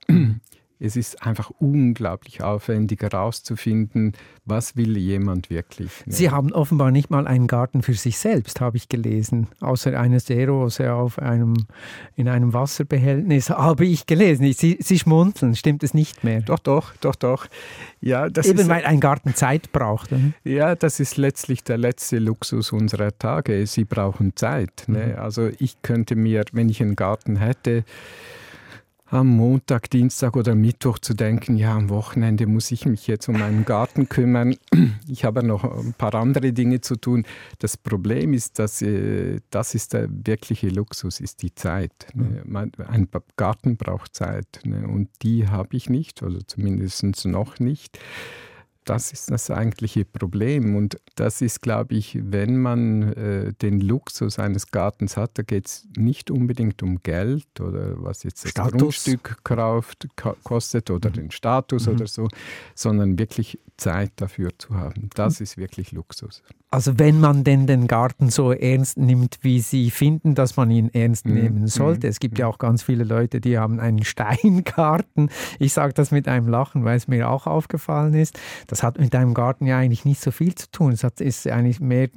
[0.84, 4.14] Es ist einfach unglaublich aufwendig herauszufinden,
[4.44, 5.90] was will jemand wirklich.
[6.06, 6.12] ne?
[6.12, 9.46] Sie haben offenbar nicht mal einen Garten für sich selbst, habe ich gelesen.
[9.60, 11.54] Außer eine Seerose auf einem,
[12.16, 14.52] in einem Wasserbehältnis, habe ich gelesen.
[14.52, 16.40] Sie, Sie schmunzeln, stimmt es nicht mehr?
[16.40, 17.46] Doch, doch, doch, doch.
[18.00, 20.12] Ja, das Eben ist, weil ein Garten Zeit braucht.
[20.12, 20.20] oder?
[20.42, 23.64] Ja, das ist letztlich der letzte Luxus unserer Tage.
[23.68, 24.84] Sie brauchen Zeit.
[24.88, 25.16] Ne?
[25.18, 27.84] Also ich könnte mir, wenn ich einen Garten hätte,
[29.12, 33.38] am Montag, Dienstag oder Mittwoch zu denken, ja, am Wochenende muss ich mich jetzt um
[33.38, 34.56] meinen Garten kümmern.
[35.06, 37.24] Ich habe noch ein paar andere Dinge zu tun.
[37.58, 41.92] Das Problem ist, dass äh, das ist der wirkliche Luxus, ist die Zeit.
[42.14, 42.42] Ne?
[42.44, 42.72] Mhm.
[42.86, 44.86] Ein Garten braucht Zeit ne?
[44.88, 47.98] und die habe ich nicht, oder zumindest noch nicht.
[48.84, 50.74] Das ist das eigentliche Problem.
[50.74, 55.66] Und das ist, glaube ich, wenn man äh, den Luxus eines Gartens hat, da geht
[55.66, 58.80] es nicht unbedingt um Geld oder was jetzt das Status.
[58.80, 60.08] Grundstück kauft,
[60.42, 61.14] kostet oder mhm.
[61.14, 61.94] den Status mhm.
[61.94, 62.28] oder so,
[62.74, 65.10] sondern wirklich Zeit dafür zu haben.
[65.14, 66.42] Das ist wirklich Luxus.
[66.70, 70.88] Also wenn man denn den Garten so ernst nimmt, wie Sie finden, dass man ihn
[70.92, 71.34] ernst mhm.
[71.34, 72.06] nehmen sollte.
[72.06, 75.30] Es gibt ja auch ganz viele Leute, die haben einen Steingarten.
[75.58, 78.38] Ich sage das mit einem Lachen, weil es mir auch aufgefallen ist.
[78.68, 80.92] Das hat mit einem Garten ja eigentlich nicht so viel zu tun.
[80.92, 82.08] Es ist eigentlich mehr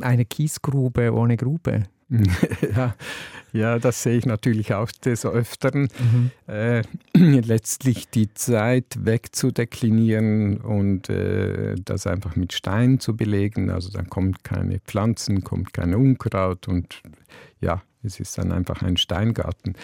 [0.00, 1.84] eine Kiesgrube ohne Grube.
[2.74, 2.94] ja,
[3.52, 5.88] ja, das sehe ich natürlich auch des Öfteren.
[5.98, 6.30] Mhm.
[6.52, 6.82] Äh,
[7.16, 13.70] letztlich die Zeit wegzudeklinieren und äh, das einfach mit Stein zu belegen.
[13.70, 17.00] Also dann kommt keine Pflanzen, kommt kein Unkraut und
[17.60, 19.74] ja, es ist dann einfach ein Steingarten.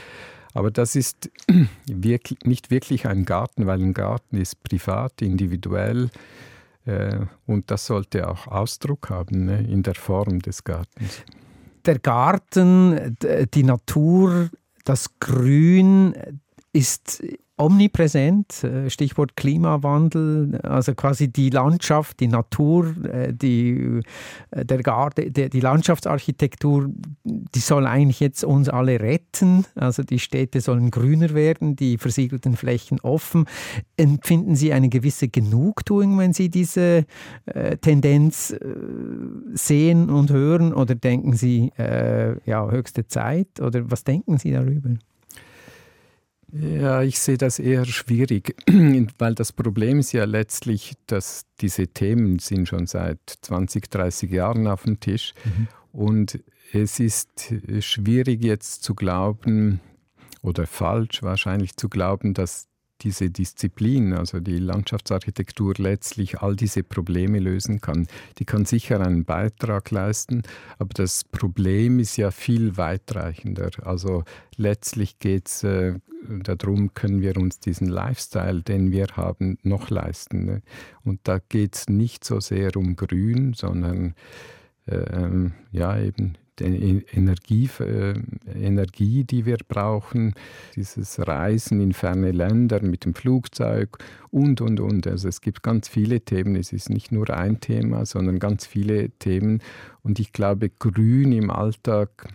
[0.53, 1.31] Aber das ist
[1.87, 6.11] wirklich, nicht wirklich ein Garten, weil ein Garten ist privat, individuell
[6.87, 11.23] äh, und das sollte auch Ausdruck haben ne, in der Form des Gartens
[11.87, 13.17] der Garten,
[13.55, 14.51] die Natur,
[14.85, 16.15] das Grün
[16.73, 17.23] ist
[17.61, 24.01] omnipräsent, äh, Stichwort Klimawandel, also quasi die Landschaft, die Natur, äh, die,
[24.51, 26.91] äh, der Garten, die Landschaftsarchitektur,
[27.25, 29.67] die soll eigentlich jetzt uns alle retten.
[29.75, 33.45] Also die Städte sollen grüner werden, die versiegelten Flächen offen.
[33.97, 37.05] Empfinden Sie eine gewisse Genugtuung, wenn Sie diese
[37.81, 38.55] Tendenz
[39.53, 40.73] sehen und hören?
[40.73, 43.61] Oder denken Sie, ja, höchste Zeit?
[43.61, 44.91] Oder was denken Sie darüber?
[46.53, 48.57] Ja, ich sehe das eher schwierig,
[49.19, 54.67] weil das Problem ist ja letztlich, dass diese Themen sind schon seit 20, 30 Jahren
[54.67, 55.69] auf dem Tisch mhm.
[55.93, 56.41] und
[56.73, 59.81] es ist schwierig jetzt zu glauben
[60.43, 62.70] oder falsch wahrscheinlich zu glauben, dass
[63.03, 68.07] diese Disziplin, also die Landschaftsarchitektur, letztlich all diese Probleme lösen kann.
[68.39, 70.43] Die kann sicher einen Beitrag leisten,
[70.79, 73.71] aber das Problem ist ja viel weitreichender.
[73.83, 74.25] Also
[74.57, 75.95] letztlich geht es äh,
[76.43, 80.45] darum, können wir uns diesen Lifestyle, den wir haben, noch leisten.
[80.45, 80.63] Ne?
[81.05, 84.15] Und da geht es nicht so sehr um Grün, sondern
[84.87, 88.15] äh, ähm, ja eben die Energie, äh,
[88.55, 90.35] Energie, die wir brauchen,
[90.77, 93.99] dieses Reisen in ferne Länder mit dem Flugzeug
[94.31, 95.07] und, und, und.
[95.07, 96.57] Also es gibt ganz viele Themen.
[96.57, 99.63] Es ist nicht nur ein Thema, sondern ganz viele Themen.
[100.03, 102.29] Und ich glaube, Grün im Alltag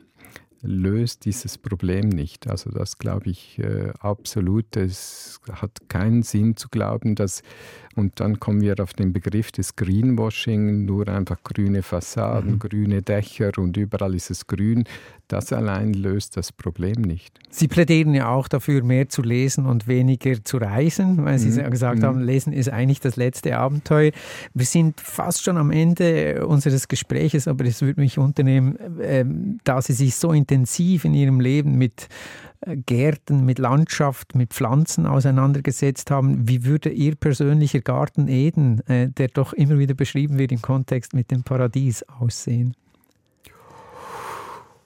[0.65, 2.49] löst dieses Problem nicht.
[2.49, 4.75] Also das glaube ich äh, absolut.
[4.75, 7.43] Es hat keinen Sinn zu glauben, dass,
[7.95, 12.59] und dann kommen wir auf den Begriff des Greenwashing, nur einfach grüne Fassaden, mhm.
[12.59, 14.83] grüne Dächer und überall ist es grün.
[15.27, 17.39] Das allein löst das Problem nicht.
[17.49, 21.71] Sie plädieren ja auch dafür, mehr zu lesen und weniger zu reisen, weil Sie mhm.
[21.71, 22.25] gesagt haben, mhm.
[22.25, 24.11] Lesen ist eigentlich das letzte Abenteuer.
[24.53, 29.93] Wir sind fast schon am Ende unseres Gespräches, aber es würde mich unternehmen, da Sie
[29.93, 32.07] sich so intensiv in Ihrem Leben mit
[32.85, 36.47] Gärten, mit Landschaft, mit Pflanzen auseinandergesetzt haben.
[36.47, 41.13] Wie würde Ihr persönlicher Garten Eden, äh, der doch immer wieder beschrieben wird im Kontext
[41.13, 42.75] mit dem Paradies, aussehen?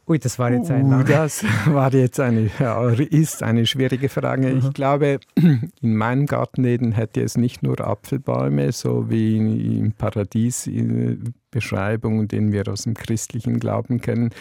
[0.09, 4.49] Ui, das war jetzt ein uh, Das war jetzt eine, ja, ist eine schwierige Frage.
[4.49, 11.35] Ich glaube, in meinem Gartenläden hätte es nicht nur Apfelbäume, so wie im Paradies in
[11.51, 14.31] Beschreibungen, den wir aus dem christlichen Glauben kennen.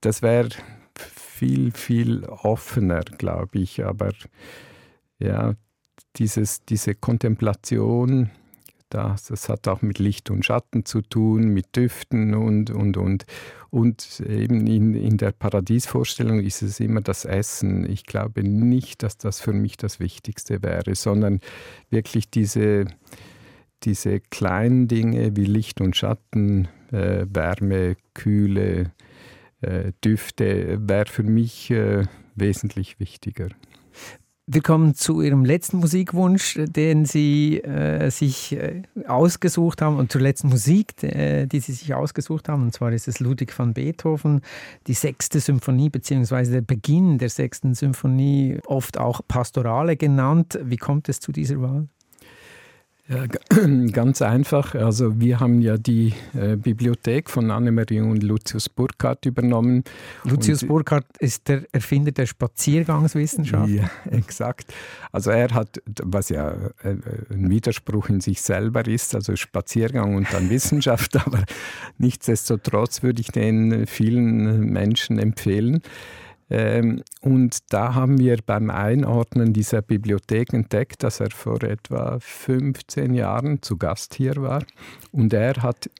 [0.00, 0.48] Das wäre
[1.38, 3.84] viel, viel offener, glaube ich.
[3.84, 4.10] Aber
[5.18, 5.54] ja,
[6.16, 8.30] dieses, diese Kontemplation,
[8.90, 13.26] das, das hat auch mit Licht und Schatten zu tun, mit Düften und, und, und.
[13.70, 17.88] Und eben in, in der Paradiesvorstellung ist es immer das Essen.
[17.88, 21.40] Ich glaube nicht, dass das für mich das Wichtigste wäre, sondern
[21.90, 22.86] wirklich diese,
[23.84, 28.92] diese kleinen Dinge wie Licht und Schatten, äh, Wärme, Kühle,
[30.04, 32.04] Düfte, wäre für mich äh,
[32.34, 33.48] wesentlich wichtiger.
[34.50, 40.22] Wir kommen zu Ihrem letzten Musikwunsch, den Sie äh, sich äh, ausgesucht haben und zur
[40.22, 42.62] letzten Musik, äh, die Sie sich ausgesucht haben.
[42.62, 44.40] Und zwar ist es Ludwig van Beethoven,
[44.86, 50.58] die sechste Symphonie beziehungsweise der Beginn der sechsten Symphonie, oft auch Pastorale genannt.
[50.62, 51.88] Wie kommt es zu dieser Wahl?
[53.08, 53.24] Ja,
[53.92, 54.74] ganz einfach.
[54.74, 59.82] Also wir haben ja die äh, Bibliothek von Annemarie und Lucius Burkhardt übernommen.
[60.24, 63.70] Lucius und, Burkhardt ist der Erfinder der Spaziergangswissenschaft.
[63.70, 64.74] Ja, exakt.
[65.10, 66.50] Also er hat, was ja
[66.82, 66.96] äh,
[67.30, 71.44] ein Widerspruch in sich selber ist, also Spaziergang und dann Wissenschaft, aber
[71.96, 75.80] nichtsdestotrotz würde ich den vielen Menschen empfehlen.
[76.50, 83.14] Ähm, und da haben wir beim Einordnen dieser Bibliothek entdeckt, dass er vor etwa 15
[83.14, 84.64] Jahren zu Gast hier war.
[85.12, 85.90] Und er hat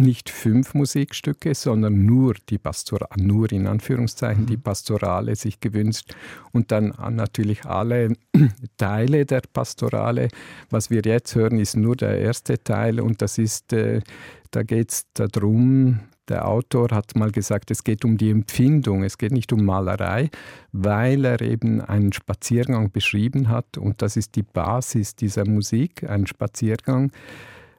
[0.00, 4.62] nicht fünf Musikstücke, sondern nur die Pastorale, nur in Anführungszeichen die mhm.
[4.62, 6.14] Pastorale sich gewünscht
[6.52, 8.12] und dann natürlich alle
[8.76, 10.28] Teile der Pastorale.
[10.70, 14.00] Was wir jetzt hören, ist nur der erste Teil und das ist, äh,
[14.52, 19.18] da geht es darum, der Autor hat mal gesagt, es geht um die Empfindung, es
[19.18, 20.30] geht nicht um Malerei,
[20.72, 26.26] weil er eben einen Spaziergang beschrieben hat und das ist die Basis dieser Musik, ein
[26.26, 27.10] Spaziergang.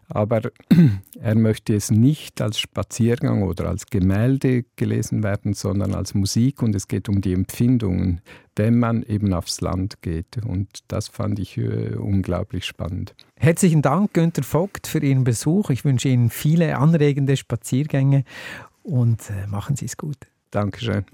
[0.09, 0.41] Aber
[1.21, 6.75] er möchte es nicht als Spaziergang oder als Gemälde gelesen werden, sondern als Musik und
[6.75, 8.21] es geht um die Empfindungen,
[8.55, 10.43] wenn man eben aufs Land geht.
[10.45, 13.15] Und das fand ich äh, unglaublich spannend.
[13.35, 15.69] Herzlichen Dank, Günter Vogt, für Ihren Besuch.
[15.69, 18.23] Ich wünsche Ihnen viele anregende Spaziergänge
[18.83, 20.17] und äh, machen Sie es gut.
[20.51, 21.05] Dankeschön.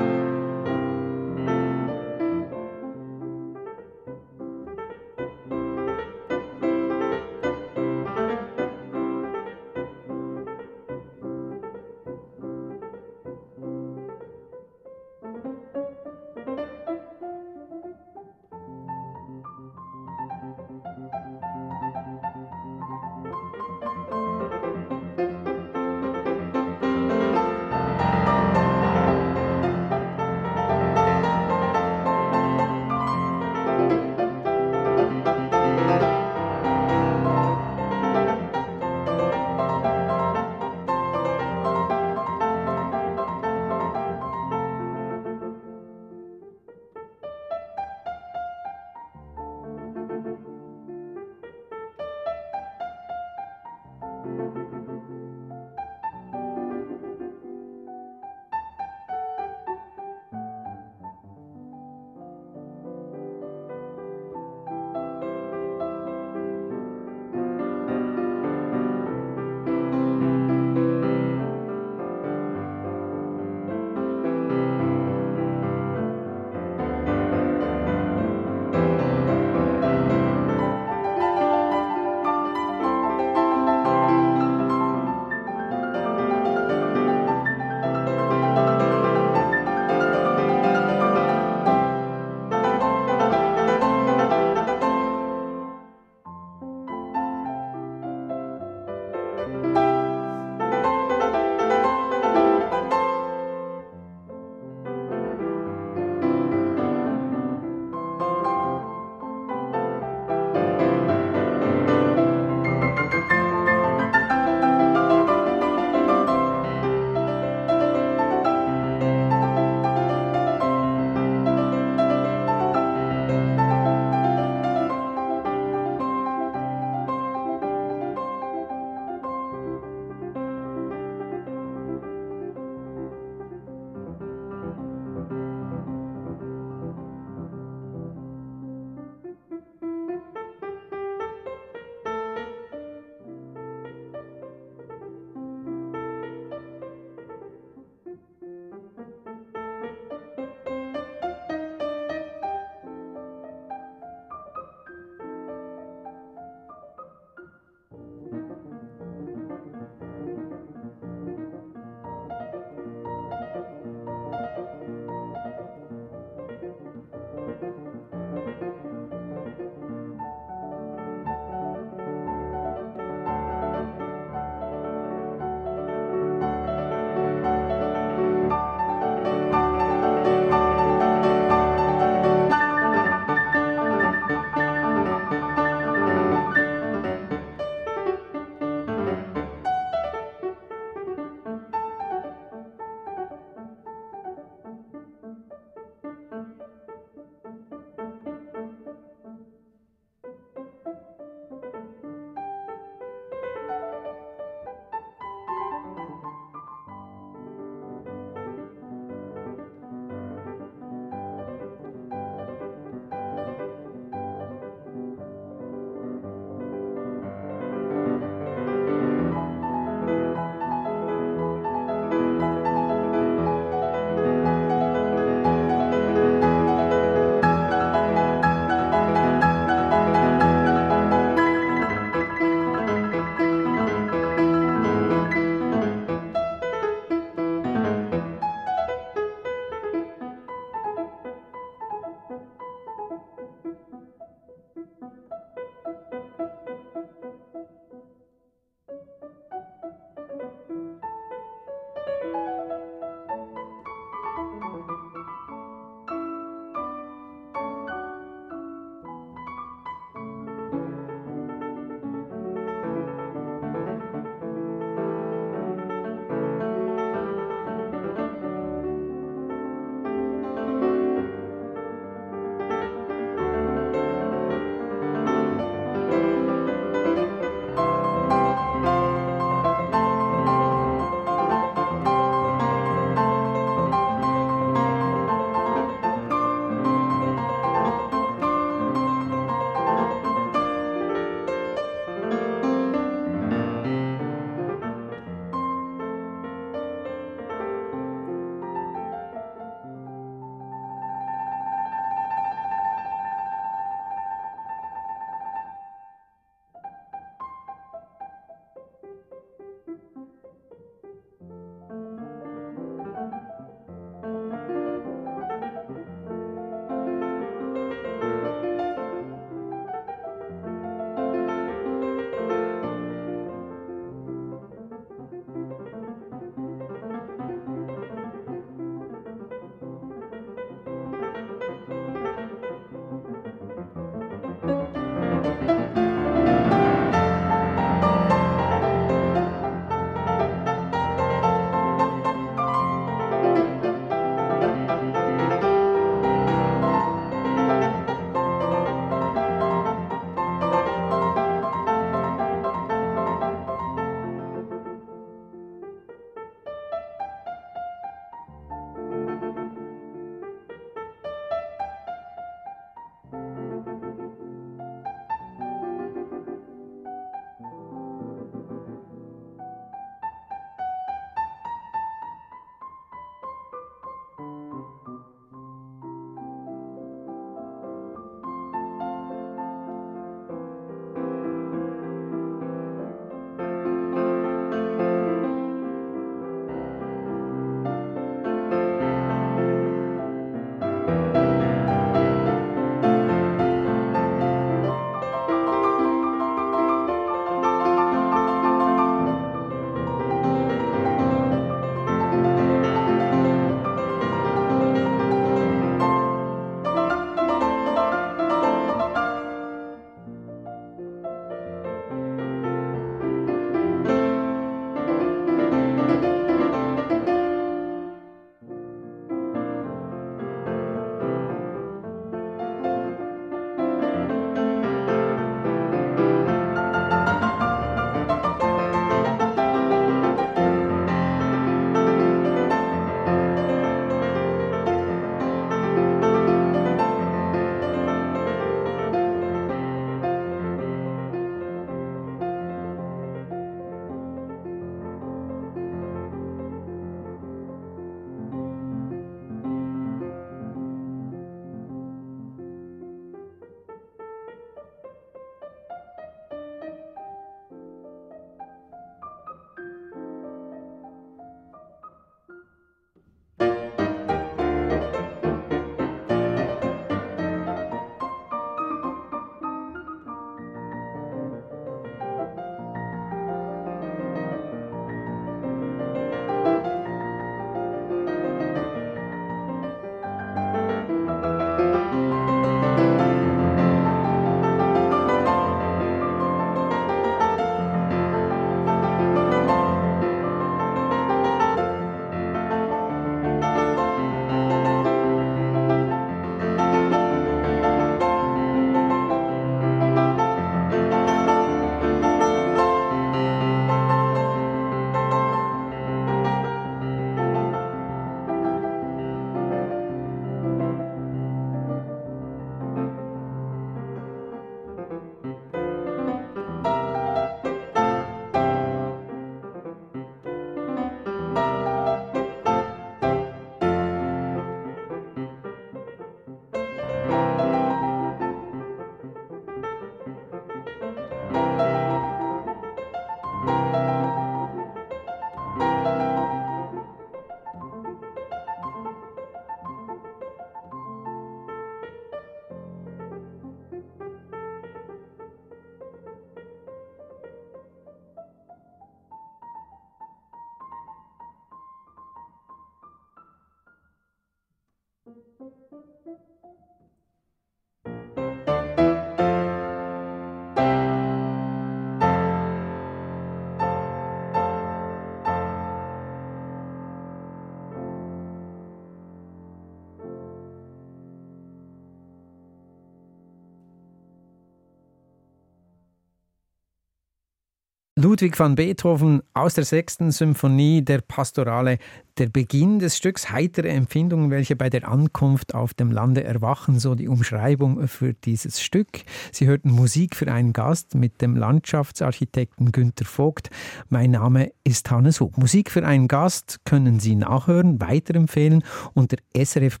[578.40, 581.98] Ludwig van Beethoven aus der sechsten Symphonie der Pastorale.
[582.38, 587.14] Der Beginn des Stücks heitere Empfindungen, welche bei der Ankunft auf dem Lande erwachen, so
[587.14, 589.08] die Umschreibung für dieses Stück.
[589.52, 593.68] Sie hörten Musik für einen Gast mit dem Landschaftsarchitekten Günter Vogt.
[594.08, 595.58] Mein Name ist Hannes Hub.
[595.58, 600.00] Musik für einen Gast können Sie nachhören, weiterempfehlen unter srf.ch-audio.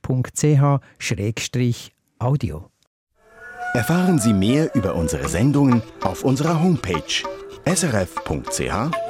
[3.74, 7.22] Erfahren Sie mehr über unsere Sendungen auf unserer Homepage
[7.66, 9.00] srf.ch-kultur.